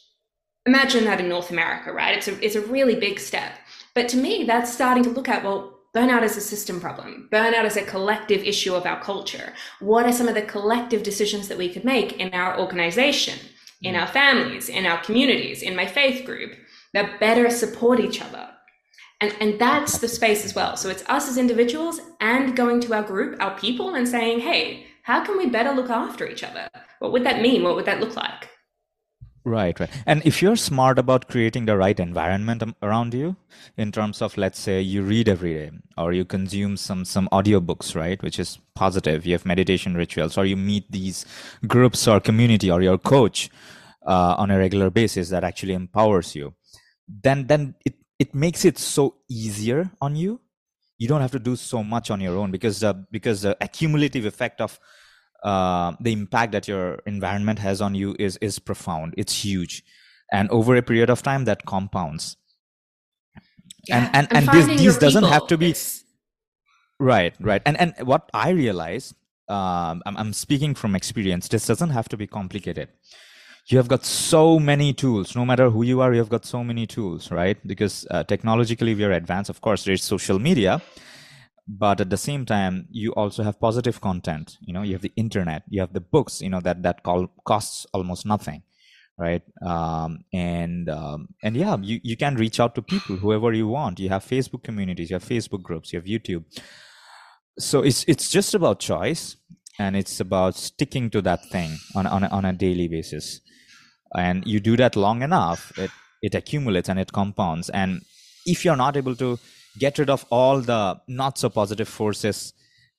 imagine 0.65 1.06
that 1.06 1.20
in 1.20 1.30
North 1.30 1.52
America, 1.52 1.94
right? 1.94 2.18
It's 2.18 2.28
a, 2.28 2.44
it's 2.44 2.56
a 2.56 2.62
really 2.62 2.96
big 2.96 3.20
step. 3.20 3.52
But 3.94 4.10
to 4.10 4.18
me, 4.18 4.46
that's 4.46 4.74
starting 4.74 5.04
to 5.04 5.12
look 5.12 5.30
at, 5.30 5.44
well, 5.44 5.74
Burnout 5.95 6.23
is 6.23 6.36
a 6.36 6.41
system 6.41 6.81
problem. 6.81 7.29
Burnout 7.31 7.63
is 7.63 7.77
a 7.77 7.84
collective 7.84 8.43
issue 8.43 8.75
of 8.75 8.86
our 8.86 9.01
culture. 9.01 9.53
What 9.79 10.05
are 10.05 10.12
some 10.12 10.27
of 10.27 10.36
the 10.36 10.41
collective 10.41 11.03
decisions 11.03 11.47
that 11.47 11.58
we 11.58 11.71
could 11.71 11.86
make 11.86 12.19
in 12.19 12.34
our 12.34 12.60
organization, 12.60 13.39
in 13.81 13.95
mm. 13.95 14.01
our 14.01 14.08
families, 14.08 14.67
in 14.67 14.86
our 14.86 15.01
communities, 15.01 15.62
in 15.62 15.73
my 15.73 15.86
faith 15.86 16.25
group 16.25 16.51
that 16.93 17.21
better 17.21 17.49
support 17.49 18.01
each 18.01 18.21
other? 18.21 18.49
And, 19.21 19.34
and 19.39 19.58
that's 19.58 19.99
the 19.99 20.10
space 20.10 20.43
as 20.43 20.53
well. 20.53 20.75
So 20.75 20.89
it's 20.89 21.08
us 21.08 21.29
as 21.29 21.38
individuals 21.38 22.01
and 22.19 22.58
going 22.58 22.81
to 22.81 22.93
our 22.93 23.03
group, 23.03 23.41
our 23.41 23.58
people, 23.58 23.95
and 23.95 24.05
saying, 24.05 24.41
hey, 24.41 24.88
how 25.03 25.23
can 25.23 25.38
we 25.38 25.45
better 25.47 25.71
look 25.71 25.89
after 25.89 26.27
each 26.27 26.43
other? 26.43 26.67
What 26.99 27.13
would 27.13 27.23
that 27.23 27.41
mean? 27.41 27.63
What 27.63 27.75
would 27.77 27.86
that 27.86 28.01
look 28.01 28.17
like? 28.17 28.49
Right, 29.47 29.79
right. 29.79 29.91
And 30.08 30.23
if 30.25 30.41
you're 30.41 30.55
smart 30.55 30.97
about 30.97 31.27
creating 31.29 31.65
the 31.65 31.77
right 31.77 31.99
environment 31.99 32.63
around 32.81 33.13
you, 33.13 33.36
in 33.77 33.91
terms 33.91 34.19
of 34.23 34.36
let's 34.38 34.60
say 34.60 34.81
you 34.81 35.03
read 35.03 35.29
every 35.29 35.53
day, 35.53 35.71
or 35.99 36.13
you 36.13 36.25
consume 36.25 36.77
some 36.77 37.05
some 37.05 37.29
audiobooks, 37.31 37.95
right, 37.95 38.21
which 38.23 38.39
is 38.39 38.58
positive. 38.73 39.23
You 39.23 39.34
have 39.34 39.45
meditation 39.45 39.93
rituals, 39.95 40.36
or 40.36 40.45
you 40.45 40.58
meet 40.58 40.91
these 40.91 41.27
groups 41.67 42.08
or 42.08 42.19
community, 42.19 42.71
or 42.71 42.81
your 42.81 42.97
coach 42.97 43.51
uh, 44.08 44.34
on 44.36 44.49
a 44.49 44.58
regular 44.58 44.89
basis 44.89 45.29
that 45.29 45.43
actually 45.43 45.73
empowers 45.73 46.34
you. 46.36 46.55
Then 47.08 47.45
then 47.45 47.75
it 47.86 47.93
it 48.17 48.34
makes 48.34 48.65
it 48.65 48.79
so 48.79 49.17
easier 49.29 49.91
on 50.01 50.15
you. 50.15 50.41
You 50.97 51.08
don't 51.08 51.21
have 51.21 51.31
to 51.34 51.39
do 51.39 51.55
so 51.55 51.84
much 51.84 52.10
on 52.10 52.19
your 52.19 52.36
own 52.38 52.49
because 52.49 52.84
uh, 52.84 52.93
because 53.12 53.43
the 53.43 53.55
accumulative 53.62 54.25
effect 54.25 54.60
of 54.60 54.79
uh, 55.43 55.93
the 56.00 56.12
impact 56.12 56.52
that 56.54 56.67
your 56.67 57.00
environment 57.06 57.60
has 57.60 57.82
on 57.82 57.95
you 57.95 58.15
is 58.19 58.38
is 58.38 58.60
profound. 58.60 59.13
It's 59.17 59.43
huge. 59.43 59.84
And 60.32 60.50
over 60.50 60.76
a 60.76 60.82
period 60.82 61.10
of 61.10 61.21
time 61.21 61.45
that 61.45 61.65
compounds. 61.65 62.38
Yeah, 63.88 64.10
and 64.13 64.28
and, 64.32 64.50
and 64.50 64.69
this, 64.69 64.82
this 64.82 64.98
doesn't 64.98 65.24
have 65.24 65.48
to 65.48 65.58
be 65.58 65.76
right 67.00 67.36
right. 67.39 67.62
And 67.65 67.80
and 67.80 67.93
what 68.08 68.30
i 68.34 68.50
realize 68.50 69.13
um, 69.48 70.02
I'm, 70.08 70.17
I'm 70.17 70.34
speaking 70.34 70.74
from 70.74 70.95
experience 70.95 71.48
this 71.48 71.67
doesn't 71.67 71.91
have 71.91 72.10
to 72.10 72.17
be 72.17 72.26
complicated. 72.26 72.89
You 73.67 73.78
have 73.78 73.88
got 73.88 74.06
so 74.06 74.60
many 74.60 74.93
tools. 74.93 75.36
No 75.36 75.43
matter 75.43 75.69
who 75.69 75.84
you 75.84 76.02
are 76.02 76.12
you 76.13 76.19
have 76.19 76.30
got 76.30 76.45
so 76.45 76.63
many 76.63 76.88
tools 76.88 77.30
right? 77.30 77.58
Because 77.67 78.08
uh, 78.10 78.24
technologically 78.24 78.95
we 78.95 79.04
are 79.04 79.12
advanced. 79.12 79.52
Of 79.52 79.62
course 79.62 79.84
there's 79.84 80.04
social 80.04 80.39
media 80.39 80.82
but 81.67 81.99
at 81.99 82.10
the 82.10 82.17
same 82.17 82.45
time 82.45 82.88
you 82.91 83.12
also 83.13 83.43
have 83.43 83.60
positive 83.60 84.01
content. 84.01 84.58
You 84.62 84.73
know 84.73 84.84
you 84.84 84.93
have 84.93 85.01
the 85.01 85.13
internet 85.15 85.63
you 85.69 85.82
have 85.82 85.93
the 85.93 86.01
books 86.01 86.41
you 86.41 86.49
know 86.49 86.62
that 86.62 86.84
that 86.84 87.04
call 87.04 87.28
costs 87.45 87.86
almost 87.93 88.25
nothing 88.25 88.63
right? 89.17 89.43
Um, 89.65 90.19
and 90.34 90.89
um, 90.89 91.30
and 91.41 91.56
yeah 91.56 91.78
you, 91.82 91.99
you 92.04 92.17
can 92.17 92.36
reach 92.36 92.60
out 92.60 92.75
to 92.75 92.82
people 92.82 93.15
whoever 93.17 93.54
you 93.54 93.67
want. 93.67 93.99
You 93.99 94.10
have 94.10 94.25
facebook 94.25 94.63
communities 94.63 95.10
you 95.10 95.15
have 95.15 95.23
facebook 95.23 95.63
groups 95.63 95.93
you 95.93 95.99
have 95.99 96.06
youtube. 96.06 96.43
So 97.58 97.82
it's 97.82 98.04
it's 98.08 98.30
just 98.30 98.54
about 98.54 98.80
choice 98.80 99.38
and 99.80 99.95
it's 99.95 100.19
about 100.19 100.56
sticking 100.56 101.10
to 101.12 101.21
that 101.21 101.45
thing 101.45 101.78
on 101.95 102.06
on 102.08 102.23
a, 102.23 102.28
on 102.28 102.45
a 102.45 102.54
daily 102.54 102.88
basis. 102.88 103.41
And 104.17 104.45
you 104.45 104.60
do 104.60 104.78
that 104.78 104.95
long 104.95 105.21
enough 105.21 105.78
it 105.78 105.91
it 106.21 106.36
accumulates 106.36 106.89
and 106.89 106.99
it 106.99 107.12
compounds. 107.12 107.69
And 107.69 108.01
if 108.45 108.65
you're 108.65 108.75
not 108.75 108.97
able 108.97 109.15
to 109.15 109.39
get 109.77 109.97
rid 109.97 110.09
of 110.09 110.25
all 110.29 110.61
the 110.61 110.99
not 111.07 111.38
so 111.38 111.49
positive 111.49 111.88
forces 111.88 112.53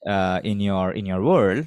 uh, 0.06 0.40
in 0.44 0.60
your 0.60 0.92
in 0.92 1.06
your 1.06 1.22
world 1.22 1.66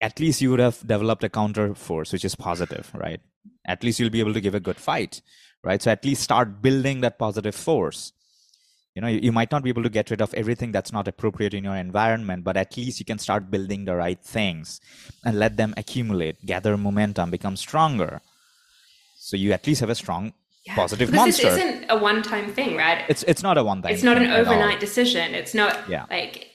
at 0.00 0.18
least 0.18 0.40
you 0.40 0.50
would 0.50 0.60
have 0.60 0.78
developed 0.86 1.24
a 1.24 1.28
counter 1.28 1.74
force 1.74 2.12
which 2.12 2.24
is 2.24 2.34
positive 2.34 2.90
right? 2.94 3.20
At 3.66 3.82
least 3.84 4.00
you'll 4.00 4.10
be 4.10 4.20
able 4.20 4.34
to 4.34 4.40
give 4.40 4.54
a 4.54 4.60
good 4.60 4.76
fight 4.76 5.20
right? 5.62 5.82
So 5.82 5.90
at 5.90 6.04
least 6.04 6.22
start 6.22 6.62
building 6.62 7.02
that 7.02 7.18
positive 7.18 7.54
force. 7.54 8.12
You 8.94 9.02
know 9.02 9.08
you, 9.08 9.20
you, 9.22 9.32
might 9.32 9.52
not 9.52 9.62
be 9.62 9.68
able 9.68 9.82
to 9.82 9.90
get 9.90 10.10
rid 10.10 10.20
of 10.20 10.34
everything 10.34 10.72
that's 10.72 10.92
not 10.92 11.06
appropriate 11.06 11.54
in 11.54 11.64
your 11.64 11.76
environment 11.76 12.44
but 12.44 12.56
at 12.56 12.76
least 12.76 12.98
you 12.98 13.06
can 13.06 13.18
start 13.18 13.50
building 13.50 13.84
the 13.84 13.94
right 13.94 14.20
things 14.20 14.80
and 15.24 15.38
let 15.38 15.56
them 15.56 15.74
accumulate 15.76 16.44
gather 16.44 16.76
momentum 16.76 17.30
become 17.30 17.56
stronger. 17.56 18.20
So 19.16 19.36
you 19.36 19.52
at 19.52 19.66
least 19.66 19.80
have 19.80 19.90
a 19.90 19.94
strong 19.94 20.32
yeah. 20.66 20.74
positive 20.74 21.10
because 21.10 21.26
monster. 21.26 21.50
this 21.50 21.58
isn't 21.58 21.86
a 21.90 21.98
one-time 21.98 22.52
thing 22.52 22.76
right 22.76 23.04
it's 23.08 23.22
it's 23.24 23.42
not 23.42 23.56
a 23.56 23.64
one 23.64 23.82
thing. 23.82 23.92
it's 23.92 24.02
not 24.02 24.16
an 24.16 24.30
overnight 24.30 24.80
decision 24.80 25.34
it's 25.34 25.54
not 25.54 25.88
yeah. 25.88 26.06
like 26.10 26.46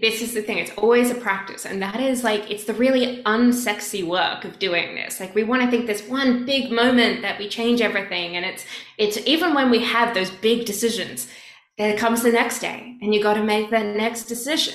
this 0.00 0.22
is 0.22 0.32
the 0.32 0.40
thing 0.40 0.58
it's 0.58 0.70
always 0.78 1.10
a 1.10 1.14
practice 1.14 1.66
and 1.66 1.82
that 1.82 2.00
is 2.00 2.24
like 2.24 2.50
it's 2.50 2.64
the 2.64 2.74
really 2.74 3.22
unsexy 3.24 4.06
work 4.06 4.44
of 4.44 4.58
doing 4.58 4.94
this 4.94 5.20
like 5.20 5.34
we 5.34 5.44
want 5.44 5.60
to 5.60 5.70
think 5.70 5.86
this 5.86 6.02
one 6.08 6.46
big 6.46 6.72
moment 6.72 7.20
that 7.22 7.38
we 7.38 7.48
change 7.48 7.80
everything 7.80 8.36
and 8.36 8.46
it's 8.46 8.64
it's 8.96 9.18
even 9.26 9.54
when 9.54 9.70
we 9.70 9.80
have 9.80 10.14
those 10.14 10.30
big 10.30 10.64
decisions 10.64 11.28
there 11.76 11.96
comes 11.96 12.22
the 12.22 12.32
next 12.32 12.60
day 12.60 12.96
and 13.02 13.14
you 13.14 13.22
got 13.22 13.34
to 13.34 13.42
make 13.42 13.70
the 13.70 13.82
next 13.82 14.24
decision 14.24 14.74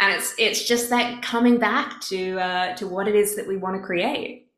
and 0.00 0.12
it's 0.14 0.34
it's 0.38 0.66
just 0.66 0.88
that 0.88 1.22
coming 1.22 1.58
back 1.58 2.00
to 2.00 2.38
uh, 2.38 2.74
to 2.76 2.86
what 2.86 3.06
it 3.06 3.14
is 3.14 3.36
that 3.36 3.46
we 3.46 3.56
want 3.56 3.76
to 3.76 3.82
create 3.82 4.48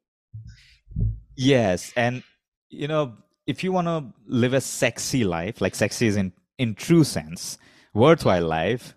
yes 1.37 1.93
and 1.97 2.23
you 2.69 2.87
know 2.87 3.13
if 3.47 3.63
you 3.63 3.73
want 3.73 3.87
to 3.87 4.05
live 4.27 4.53
a 4.55 4.61
sexy 4.61 5.25
life 5.25 5.61
like 5.61 5.75
sexy 5.75 6.07
is 6.07 6.17
in 6.17 6.33
in 6.59 6.75
true 6.75 7.05
sense 7.05 7.59
worthwhile 7.95 8.47
life 8.47 8.95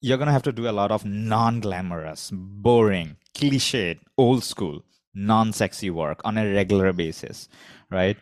you're 0.00 0.18
going 0.18 0.26
to 0.26 0.32
have 0.32 0.42
to 0.42 0.52
do 0.52 0.68
a 0.68 0.72
lot 0.72 0.90
of 0.90 1.04
non-glamorous 1.04 2.30
boring 2.32 3.16
cliched 3.34 3.98
old 4.18 4.42
school 4.42 4.82
non-sexy 5.14 5.90
work 5.90 6.20
on 6.24 6.38
a 6.38 6.52
regular 6.52 6.92
basis 6.92 7.48
right? 7.92 8.16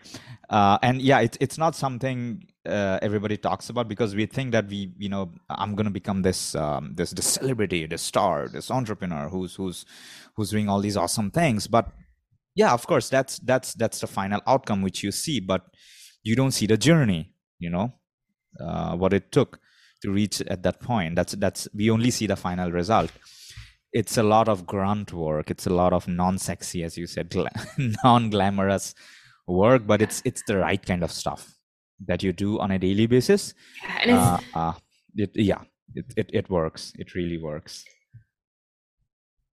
Uh, 0.51 0.79
and 0.83 1.01
yeah 1.01 1.21
it's 1.21 1.39
it's 1.41 1.57
not 1.57 1.77
something 1.77 2.45
uh, 2.67 2.99
everybody 3.03 3.37
talks 3.37 3.71
about 3.71 3.87
because 3.89 4.15
we 4.17 4.27
think 4.27 4.51
that 4.51 4.67
we 4.67 4.93
you 4.99 5.09
know 5.09 5.31
i'm 5.49 5.75
going 5.77 5.87
to 5.87 5.93
become 5.93 6.23
this 6.23 6.55
um, 6.57 6.93
this 6.97 7.11
this 7.13 7.27
celebrity 7.27 7.87
this 7.87 8.03
star 8.03 8.49
this 8.49 8.71
entrepreneur 8.71 9.29
who's 9.29 9.55
who's 9.55 9.87
who's 10.35 10.51
doing 10.51 10.69
all 10.69 10.81
these 10.81 10.97
awesome 10.97 11.31
things 11.31 11.69
but 11.69 11.93
yeah 12.55 12.73
of 12.73 12.87
course 12.87 13.09
that's 13.09 13.39
that's 13.41 13.75
that's 13.75 14.01
the 14.01 14.07
final 14.07 14.41
outcome 14.47 14.83
which 14.83 15.03
you 15.03 15.13
see 15.13 15.41
but 15.41 15.63
you 16.23 16.37
don't 16.37 16.53
see 16.53 16.67
the 16.67 16.77
journey 16.77 17.33
you 17.59 17.71
know 17.71 17.93
uh, 18.59 18.97
what 18.97 19.13
it 19.13 19.31
took 19.33 19.61
to 20.03 20.11
reach 20.11 20.41
at 20.43 20.63
that 20.63 20.81
point. 20.81 21.15
That's 21.15 21.33
that's 21.35 21.69
we 21.75 21.91
only 21.91 22.11
see 22.11 22.27
the 22.27 22.37
final 22.37 22.71
result. 22.71 23.13
It's 23.93 24.17
a 24.17 24.23
lot 24.23 24.49
of 24.49 24.67
grunt 24.67 25.13
work. 25.13 25.51
It's 25.51 25.67
a 25.67 25.71
lot 25.71 25.93
of 25.93 26.07
non-sexy 26.09 26.85
as 26.85 26.97
you 26.97 27.07
said 27.07 27.35
non-glamorous 28.05 28.95
work 29.47 29.85
but 29.85 30.01
it's 30.01 30.23
it's 30.25 30.43
the 30.47 30.57
right 30.59 30.85
kind 30.85 31.03
of 31.03 31.11
stuff 31.11 31.55
that 32.07 32.23
you 32.23 32.33
do 32.33 32.59
on 32.61 32.71
a 32.71 32.79
daily 32.79 33.07
basis. 33.07 33.53
Uh, 34.07 34.39
uh, 34.55 34.73
it, 35.17 35.31
yeah 35.35 35.63
it, 35.95 36.07
it, 36.17 36.31
it 36.33 36.51
works. 36.51 36.93
It 36.99 37.15
really 37.15 37.39
works 37.39 37.85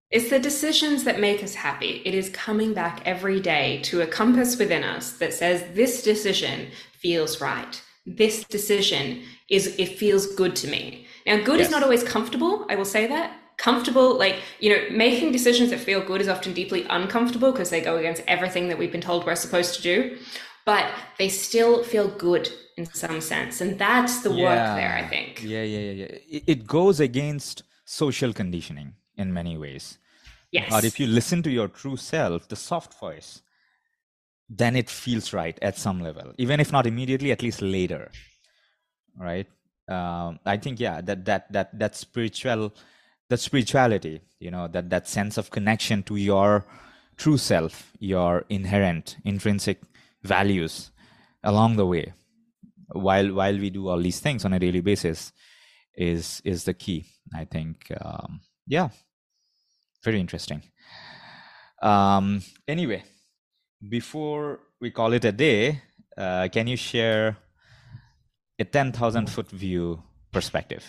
it's 0.10 0.30
the 0.30 0.40
decisions 0.40 1.04
that 1.04 1.20
make 1.20 1.44
us 1.44 1.56
happy. 1.56 2.02
It 2.06 2.14
is 2.14 2.30
coming 2.30 2.74
back 2.74 3.02
every 3.06 3.42
day 3.42 3.82
to 3.84 4.02
a 4.02 4.08
compass 4.08 4.58
within 4.58 4.84
us 4.84 5.14
that 5.14 5.34
says 5.34 5.64
this 5.74 6.02
decision 6.02 6.70
feels 6.94 7.42
right. 7.42 7.82
This 8.06 8.46
decision 8.46 9.24
is 9.50 9.76
it 9.78 9.98
feels 9.98 10.28
good 10.36 10.56
to 10.58 10.68
me. 10.68 11.08
Now, 11.26 11.44
good 11.44 11.60
yes. 11.60 11.68
is 11.68 11.72
not 11.72 11.84
always 11.84 12.04
comfortable. 12.04 12.66
I 12.70 12.76
will 12.76 12.86
say 12.86 13.06
that 13.08 13.38
comfortable 13.58 14.18
like 14.18 14.36
you 14.60 14.70
know 14.70 14.82
making 14.92 15.32
decisions 15.32 15.72
that 15.72 15.80
feel 15.80 16.00
good 16.00 16.22
is 16.22 16.28
often 16.28 16.54
deeply 16.54 16.86
uncomfortable 16.92 17.52
because 17.52 17.72
they 17.72 17.82
go 17.82 17.98
against 17.98 18.22
everything 18.28 18.68
that 18.70 18.78
we've 18.78 18.92
been 18.92 19.02
told 19.02 19.26
we're 19.26 19.36
supposed 19.36 19.76
to 19.76 19.82
do 19.82 20.18
but 20.64 20.86
they 21.18 21.28
still 21.28 21.84
feel 21.84 22.08
good 22.08 22.48
in 22.78 22.86
some 22.86 23.20
sense 23.20 23.60
and 23.60 23.80
that's 23.80 24.22
the 24.22 24.32
yeah. 24.32 24.44
work 24.44 24.78
there 24.78 24.96
i 24.96 25.08
think 25.08 25.42
yeah 25.42 25.64
yeah 25.64 25.92
yeah, 25.92 26.08
yeah. 26.28 26.40
it 26.46 26.68
goes 26.68 27.00
against 27.00 27.64
social 27.86 28.32
conditioning 28.32 28.94
in 29.18 29.34
many 29.34 29.58
ways. 29.58 29.98
Yes. 30.52 30.70
But 30.70 30.86
if 30.86 31.00
you 31.00 31.08
listen 31.08 31.44
to 31.44 31.52
your 31.52 31.68
true 31.68 31.98
self 31.98 32.48
the 32.48 32.56
soft 32.56 32.94
voice 33.00 33.42
then 34.50 34.76
it 34.76 34.90
feels 34.90 35.34
right 35.34 35.58
at 35.62 35.78
some 35.78 36.00
level 36.00 36.34
even 36.38 36.60
if 36.60 36.72
not 36.72 36.86
immediately 36.86 37.32
at 37.32 37.42
least 37.42 37.62
later 37.62 38.10
right? 39.20 39.48
Um, 39.90 40.40
i 40.46 40.58
think 40.58 40.82
yeah 40.82 41.00
that 41.00 41.24
that 41.26 41.52
that 41.54 41.80
that 41.80 41.96
spiritual 41.96 42.74
that 43.30 43.40
spirituality 43.40 44.20
you 44.38 44.52
know 44.52 44.68
that 44.68 44.90
that 44.90 45.08
sense 45.08 45.38
of 45.38 45.50
connection 45.50 46.04
to 46.04 46.18
your 46.18 46.66
true 47.16 47.38
self 47.38 47.94
your 48.00 48.44
inherent 48.50 49.16
intrinsic 49.24 49.80
values 50.24 50.92
along 51.44 51.78
the 51.78 51.86
way 51.86 52.14
while 52.92 53.34
while 53.34 53.58
we 53.58 53.70
do 53.70 53.88
all 53.88 54.02
these 54.02 54.20
things 54.20 54.44
on 54.44 54.52
a 54.52 54.60
daily 54.60 54.82
basis 54.82 55.32
is 55.96 56.42
is 56.44 56.66
the 56.66 56.74
key 56.74 57.06
i 57.34 57.46
think. 57.46 57.92
Um, 58.02 58.42
yeah 58.68 58.90
very 60.04 60.20
interesting 60.20 60.62
um 61.82 62.42
anyway 62.68 63.04
before 63.90 64.60
we 64.82 64.90
call 64.92 65.14
it 65.14 65.24
a 65.26 65.32
day 65.32 65.82
uh, 66.18 66.48
can 66.52 66.66
you 66.68 66.76
share 66.76 67.38
a 68.60 68.66
10,000 68.66 69.30
foot 69.30 69.50
view 69.52 70.02
perspective 70.32 70.84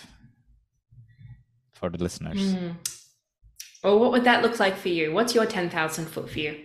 for 1.73 1.91
the 1.91 2.03
listeners. 2.03 2.55
Mm. 2.55 2.77
Well, 3.85 3.99
what 3.99 4.11
would 4.13 4.25
that 4.25 4.43
look 4.43 4.59
like 4.59 4.77
for 4.77 4.89
you? 4.89 5.13
What's 5.13 5.35
your 5.35 5.47
10,000 5.47 6.07
foot 6.07 6.29
view? 6.29 6.57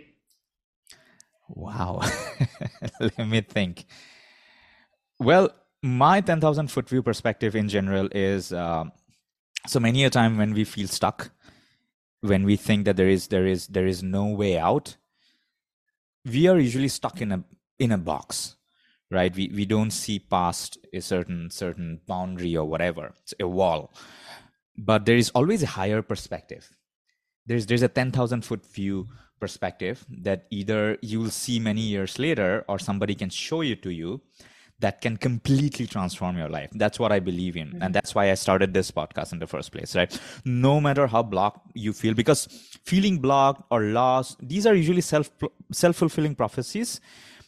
Wow. 1.47 2.01
Let 2.99 3.27
me 3.27 3.41
think. 3.41 3.85
Well, 5.19 5.49
my 5.83 6.21
10,000 6.21 6.71
foot 6.71 6.89
view 6.89 7.03
perspective 7.03 7.55
in 7.55 7.69
general 7.69 8.09
is 8.11 8.51
uh, 8.51 8.85
so 9.67 9.79
many 9.79 10.03
a 10.05 10.09
time 10.09 10.37
when 10.37 10.53
we 10.53 10.63
feel 10.63 10.87
stuck, 10.87 11.31
when 12.23 12.43
we 12.43 12.55
think 12.55 12.85
that 12.85 12.97
there 12.97 13.09
is 13.09 13.27
there 13.27 13.45
is 13.45 13.67
there 13.67 13.87
is 13.87 14.01
no 14.01 14.25
way 14.27 14.57
out, 14.57 14.97
we 16.25 16.47
are 16.47 16.57
usually 16.57 16.87
stuck 16.87 17.21
in 17.21 17.31
a 17.31 17.43
in 17.77 17.91
a 17.91 17.97
box 17.97 18.55
right? 19.13 19.35
We 19.35 19.49
we 19.53 19.65
don't 19.65 19.91
see 19.91 20.19
past 20.19 20.77
a 20.91 20.99
certain 20.99 21.49
certain 21.51 22.01
boundary 22.07 22.57
or 22.57 22.65
whatever. 22.65 23.13
It's 23.21 23.33
a 23.39 23.47
wall. 23.47 23.93
But 24.75 25.05
there 25.05 25.15
is 25.15 25.29
always 25.29 25.61
a 25.63 25.67
higher 25.77 26.01
perspective. 26.01 26.71
There's 27.45 27.65
there's 27.67 27.83
a 27.83 27.87
10000 27.87 28.43
foot 28.43 28.65
view 28.65 29.07
perspective 29.39 30.05
that 30.09 30.47
either 30.49 30.97
you 31.01 31.19
will 31.19 31.29
see 31.29 31.59
many 31.59 31.81
years 31.81 32.17
later 32.17 32.65
or 32.67 32.79
somebody 32.79 33.13
can 33.13 33.29
show 33.29 33.61
you 33.61 33.75
to 33.75 33.91
you 33.91 34.21
that 34.83 35.01
can 35.01 35.15
completely 35.17 35.87
transform 35.87 36.37
your 36.37 36.49
life. 36.49 36.69
That's 36.83 36.99
what 36.99 37.11
i 37.17 37.19
believe 37.19 37.55
in. 37.57 37.67
Mm-hmm. 37.67 37.81
and 37.83 37.95
that's 37.95 38.13
why 38.15 38.29
i 38.31 38.37
started 38.45 38.73
this 38.77 38.91
podcast 38.99 39.31
in 39.35 39.39
the 39.39 39.47
first 39.55 39.71
place 39.71 39.95
right? 39.95 40.19
No 40.45 40.79
matter 40.87 41.07
how 41.07 41.23
blocked 41.33 41.71
you 41.85 41.93
feel 42.01 42.13
because 42.13 42.41
feeling 42.91 43.19
blocked 43.27 43.63
or 43.71 43.81
lost 43.99 44.37
these 44.53 44.65
are 44.69 44.75
usually 44.75 45.05
self 45.13 45.29
self-fulfilling 45.83 46.35
prophecies 46.35 46.99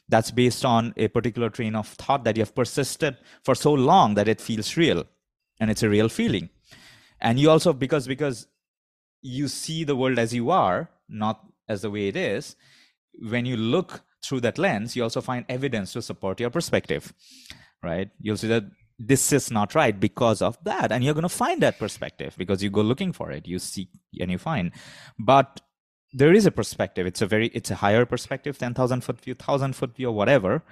that's 0.07 0.31
based 0.31 0.63
on 0.65 0.93
a 0.97 1.07
particular 1.07 1.49
train 1.49 1.75
of 1.75 1.87
thought 1.87 2.23
that 2.23 2.37
you 2.37 2.43
have 2.43 2.55
persisted 2.55 3.17
for 3.43 3.55
so 3.55 3.73
long 3.73 4.13
that 4.15 4.27
it 4.27 4.39
feels 4.39 4.77
real 4.77 5.03
and 5.59 5.71
it's 5.71 5.83
a 5.83 5.89
real 5.89 6.09
feeling. 6.09 6.49
And 7.21 7.39
you 7.39 7.49
also 7.49 7.73
because 7.73 8.07
because 8.07 8.47
you 9.21 9.47
see 9.47 9.83
the 9.83 9.95
world 9.95 10.19
as 10.19 10.33
you 10.33 10.51
are 10.51 10.89
not 11.09 11.45
as 11.67 11.81
the 11.81 11.89
way 11.89 12.07
it 12.07 12.15
is 12.15 12.55
when 13.19 13.45
you 13.45 13.57
look 13.57 14.03
through 14.25 14.41
that 14.41 14.57
lens 14.57 14.95
you 14.95 15.03
also 15.03 15.21
find 15.21 15.45
evidence 15.49 15.93
to 15.93 16.01
support 16.01 16.39
your 16.39 16.49
perspective 16.49 17.13
right? 17.85 18.09
You'll 18.19 18.38
see 18.38 18.47
that 18.47 18.65
this 18.97 19.31
is 19.31 19.51
not 19.51 19.75
right 19.75 19.97
because 19.99 20.41
of 20.41 20.57
that 20.63 20.91
and 20.91 21.03
you're 21.03 21.13
going 21.13 21.29
to 21.33 21.39
find 21.45 21.61
that 21.61 21.77
perspective 21.77 22.33
because 22.38 22.63
you 22.63 22.69
go 22.69 22.81
looking 22.81 23.11
for 23.11 23.31
it 23.31 23.47
you 23.47 23.59
seek 23.59 23.89
and 24.19 24.31
you 24.31 24.38
find. 24.38 24.71
But 25.19 25.61
there 26.13 26.33
is 26.33 26.45
a 26.45 26.51
perspective. 26.51 27.05
It's 27.05 27.21
a 27.21 27.27
very 27.27 27.47
it's 27.47 27.71
a 27.71 27.75
higher 27.75 28.05
perspective 28.05 28.57
10000 28.57 29.01
foot 29.01 29.21
view 29.21 29.33
1000 29.33 29.73
foot 29.73 29.95
view 29.95 30.11
whatever 30.11 30.63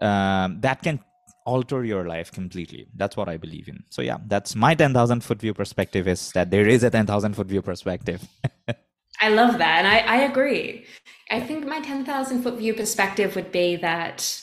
um, 0.00 0.60
that 0.60 0.82
can 0.82 1.00
alter 1.46 1.84
your 1.84 2.06
life 2.06 2.30
completely. 2.30 2.86
That's 2.94 3.16
what 3.16 3.28
i 3.28 3.36
believe 3.36 3.68
in. 3.68 3.84
So 3.90 4.02
yeah 4.02 4.18
that's 4.26 4.54
my 4.54 4.74
10000 4.74 5.22
foot 5.22 5.40
view 5.40 5.54
perspective 5.54 6.08
is 6.08 6.30
that 6.32 6.50
there 6.50 6.68
is 6.68 6.82
a 6.82 6.90
10000 6.90 7.34
foot 7.34 7.46
view 7.46 7.62
perspective. 7.62 8.20
I 9.22 9.28
love 9.28 9.58
that 9.58 9.84
and 9.84 9.86
I, 9.86 9.98
I 9.98 10.16
agree 10.22 10.86
i 11.30 11.40
think 11.40 11.66
my 11.66 11.80
10000 11.80 12.42
foot 12.42 12.58
view 12.58 12.74
perspective 12.74 13.34
would 13.34 13.52
be 13.52 13.76
that 13.76 14.42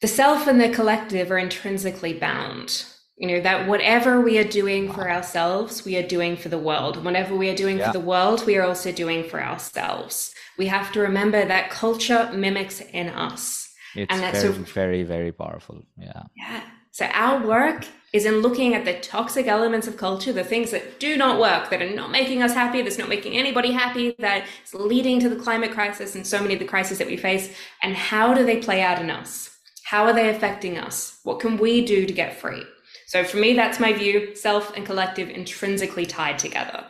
the 0.00 0.08
self 0.08 0.46
and 0.46 0.60
the 0.60 0.68
collective 0.68 1.30
are 1.30 1.38
intrinsically 1.38 2.12
bound. 2.12 2.84
You 3.16 3.28
know 3.28 3.40
that 3.40 3.66
whatever 3.66 4.20
we 4.20 4.36
are 4.36 4.44
doing 4.44 4.92
for 4.92 5.10
ourselves 5.10 5.86
we 5.86 5.96
are 5.96 6.06
doing 6.06 6.36
for 6.36 6.50
the 6.50 6.58
world. 6.58 7.02
Whatever 7.02 7.34
we 7.34 7.48
are 7.48 7.54
doing 7.54 7.78
yeah. 7.78 7.86
for 7.86 7.98
the 7.98 8.04
world 8.04 8.44
we 8.44 8.56
are 8.56 8.62
also 8.62 8.92
doing 8.92 9.24
for 9.24 9.42
ourselves. 9.42 10.34
We 10.58 10.66
have 10.66 10.92
to 10.92 11.00
remember 11.00 11.44
that 11.46 11.70
culture 11.70 12.30
mimics 12.34 12.82
in 12.92 13.08
us. 13.08 13.72
It's 13.94 14.12
and 14.12 14.22
that's 14.22 14.42
very, 14.42 14.54
a, 14.54 14.58
very 14.58 15.02
very 15.02 15.32
powerful. 15.32 15.82
Yeah. 15.98 16.24
Yeah 16.36 16.60
so 16.96 17.04
our 17.12 17.46
work 17.46 17.86
is 18.12 18.24
in 18.24 18.36
looking 18.40 18.74
at 18.74 18.84
the 18.84 18.94
toxic 19.00 19.46
elements 19.46 19.86
of 19.86 19.96
culture 19.96 20.32
the 20.32 20.50
things 20.52 20.70
that 20.70 20.98
do 20.98 21.16
not 21.16 21.40
work 21.40 21.70
that 21.70 21.82
are 21.82 21.94
not 21.94 22.10
making 22.10 22.42
us 22.42 22.54
happy 22.54 22.82
that's 22.82 22.98
not 22.98 23.08
making 23.08 23.36
anybody 23.36 23.72
happy 23.72 24.14
that 24.18 24.46
is 24.64 24.74
leading 24.74 25.20
to 25.20 25.28
the 25.28 25.42
climate 25.46 25.72
crisis 25.72 26.14
and 26.14 26.26
so 26.26 26.40
many 26.40 26.54
of 26.54 26.60
the 26.60 26.72
crises 26.74 26.98
that 26.98 27.06
we 27.06 27.16
face 27.16 27.54
and 27.82 27.94
how 27.94 28.32
do 28.34 28.44
they 28.44 28.58
play 28.68 28.80
out 28.82 29.00
in 29.00 29.10
us 29.10 29.58
how 29.84 30.04
are 30.04 30.12
they 30.12 30.28
affecting 30.30 30.78
us 30.78 31.20
what 31.24 31.40
can 31.40 31.56
we 31.56 31.84
do 31.84 32.06
to 32.06 32.12
get 32.12 32.40
free 32.40 32.64
so 33.06 33.22
for 33.22 33.36
me, 33.36 33.54
that's 33.54 33.78
my 33.78 33.92
view 33.92 34.34
self 34.34 34.76
and 34.76 34.84
collective 34.84 35.28
intrinsically 35.30 36.06
tied 36.06 36.40
together. 36.40 36.84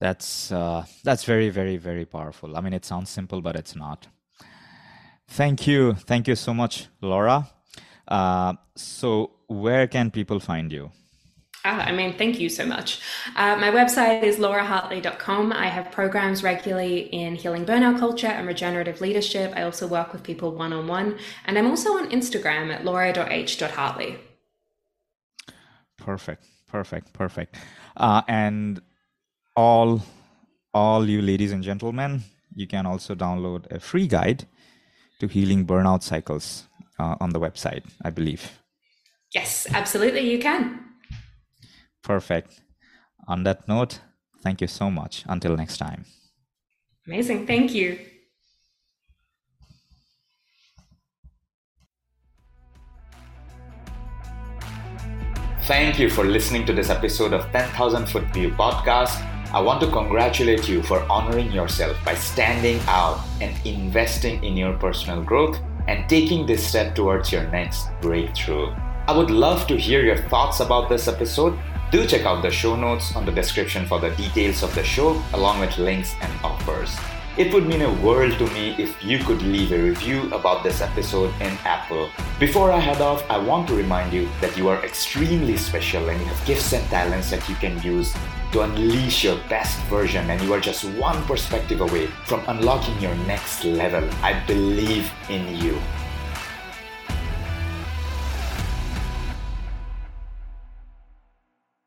That's 0.00 0.52
uh, 0.52 0.84
that's 1.04 1.24
very 1.24 1.50
very 1.50 1.76
very 1.76 2.06
powerful. 2.06 2.56
I 2.56 2.60
mean, 2.60 2.72
it 2.72 2.84
sounds 2.84 3.10
simple, 3.10 3.40
but 3.40 3.56
it's 3.56 3.74
not. 3.74 4.06
Thank 5.28 5.66
you, 5.66 5.94
thank 5.94 6.28
you 6.28 6.36
so 6.36 6.54
much, 6.54 6.88
Laura. 7.00 7.48
Uh, 8.12 8.52
so, 8.76 9.30
where 9.46 9.86
can 9.86 10.10
people 10.10 10.38
find 10.38 10.70
you? 10.70 10.90
Ah, 11.64 11.84
I 11.86 11.92
mean, 11.92 12.18
thank 12.18 12.38
you 12.38 12.50
so 12.50 12.66
much. 12.66 13.00
Uh, 13.36 13.56
my 13.56 13.70
website 13.70 14.22
is 14.22 14.36
laurahartley.com. 14.36 15.50
I 15.52 15.68
have 15.68 15.90
programs 15.90 16.42
regularly 16.42 16.98
in 17.22 17.36
healing 17.36 17.64
burnout 17.64 17.98
culture 17.98 18.26
and 18.26 18.46
regenerative 18.46 19.00
leadership. 19.00 19.54
I 19.56 19.62
also 19.62 19.86
work 19.86 20.12
with 20.12 20.22
people 20.22 20.52
one 20.52 20.74
on 20.74 20.88
one. 20.88 21.18
And 21.46 21.56
I'm 21.56 21.68
also 21.68 21.90
on 21.96 22.10
Instagram 22.10 22.70
at 22.74 22.84
laura.h.hartley. 22.84 24.18
Perfect, 25.96 26.44
perfect, 26.68 27.14
perfect. 27.14 27.56
Uh, 27.96 28.20
and 28.28 28.82
all, 29.56 30.02
all 30.74 31.08
you 31.08 31.22
ladies 31.22 31.52
and 31.52 31.62
gentlemen, 31.62 32.24
you 32.54 32.66
can 32.66 32.84
also 32.84 33.14
download 33.14 33.70
a 33.70 33.80
free 33.80 34.06
guide 34.06 34.46
to 35.20 35.28
healing 35.28 35.64
burnout 35.64 36.02
cycles 36.02 36.66
uh, 36.98 37.16
on 37.20 37.30
the 37.30 37.40
website, 37.40 37.84
I 38.02 38.10
believe. 38.10 38.60
Yes, 39.34 39.66
absolutely, 39.72 40.30
you 40.30 40.38
can. 40.38 40.80
Perfect. 42.02 42.60
On 43.28 43.44
that 43.44 43.66
note, 43.68 44.00
thank 44.42 44.60
you 44.60 44.66
so 44.66 44.90
much. 44.90 45.24
Until 45.26 45.56
next 45.56 45.78
time. 45.78 46.04
Amazing. 47.06 47.46
Thank 47.46 47.74
you. 47.74 47.98
Thank 55.64 55.98
you 55.98 56.10
for 56.10 56.24
listening 56.24 56.66
to 56.66 56.72
this 56.72 56.90
episode 56.90 57.32
of 57.32 57.50
10,000 57.52 58.06
Foot 58.06 58.24
View 58.34 58.50
podcast. 58.50 59.24
I 59.54 59.60
want 59.60 59.80
to 59.82 59.86
congratulate 59.86 60.68
you 60.68 60.82
for 60.82 61.00
honoring 61.10 61.52
yourself 61.52 61.96
by 62.04 62.14
standing 62.14 62.80
out 62.88 63.20
and 63.40 63.54
investing 63.64 64.42
in 64.42 64.56
your 64.56 64.72
personal 64.78 65.22
growth 65.22 65.60
and 65.88 66.08
taking 66.08 66.46
this 66.46 66.66
step 66.66 66.94
towards 66.94 67.32
your 67.32 67.44
next 67.48 67.88
breakthrough. 68.00 68.74
I 69.08 69.16
would 69.16 69.30
love 69.30 69.66
to 69.66 69.76
hear 69.76 70.04
your 70.04 70.16
thoughts 70.16 70.60
about 70.60 70.88
this 70.88 71.08
episode 71.08 71.58
do 71.92 72.06
check 72.06 72.24
out 72.24 72.40
the 72.40 72.50
show 72.50 72.74
notes 72.74 73.14
on 73.14 73.26
the 73.26 73.32
description 73.32 73.84
for 73.84 74.00
the 74.00 74.08
details 74.16 74.62
of 74.62 74.74
the 74.74 74.82
show, 74.82 75.22
along 75.34 75.60
with 75.60 75.76
links 75.76 76.14
and 76.22 76.32
offers. 76.42 76.96
It 77.36 77.52
would 77.52 77.66
mean 77.66 77.82
a 77.82 77.92
world 78.00 78.32
to 78.38 78.46
me 78.54 78.74
if 78.78 78.96
you 79.04 79.18
could 79.18 79.42
leave 79.42 79.72
a 79.72 79.78
review 79.78 80.32
about 80.32 80.62
this 80.62 80.80
episode 80.80 81.34
in 81.42 81.52
Apple. 81.66 82.08
Before 82.40 82.72
I 82.72 82.78
head 82.78 83.02
off, 83.02 83.22
I 83.28 83.36
want 83.36 83.68
to 83.68 83.74
remind 83.74 84.14
you 84.14 84.26
that 84.40 84.56
you 84.56 84.68
are 84.68 84.82
extremely 84.82 85.58
special 85.58 86.08
and 86.08 86.18
you 86.18 86.24
have 86.24 86.46
gifts 86.46 86.72
and 86.72 86.82
talents 86.88 87.30
that 87.30 87.46
you 87.46 87.56
can 87.56 87.78
use 87.82 88.14
to 88.52 88.60
unleash 88.60 89.24
your 89.24 89.36
best 89.48 89.80
version, 89.84 90.28
and 90.30 90.40
you 90.42 90.52
are 90.52 90.60
just 90.60 90.84
one 90.84 91.22
perspective 91.24 91.80
away 91.80 92.06
from 92.24 92.42
unlocking 92.48 92.98
your 93.00 93.14
next 93.26 93.64
level. 93.64 94.08
I 94.22 94.44
believe 94.46 95.10
in 95.28 95.56
you. 95.56 95.80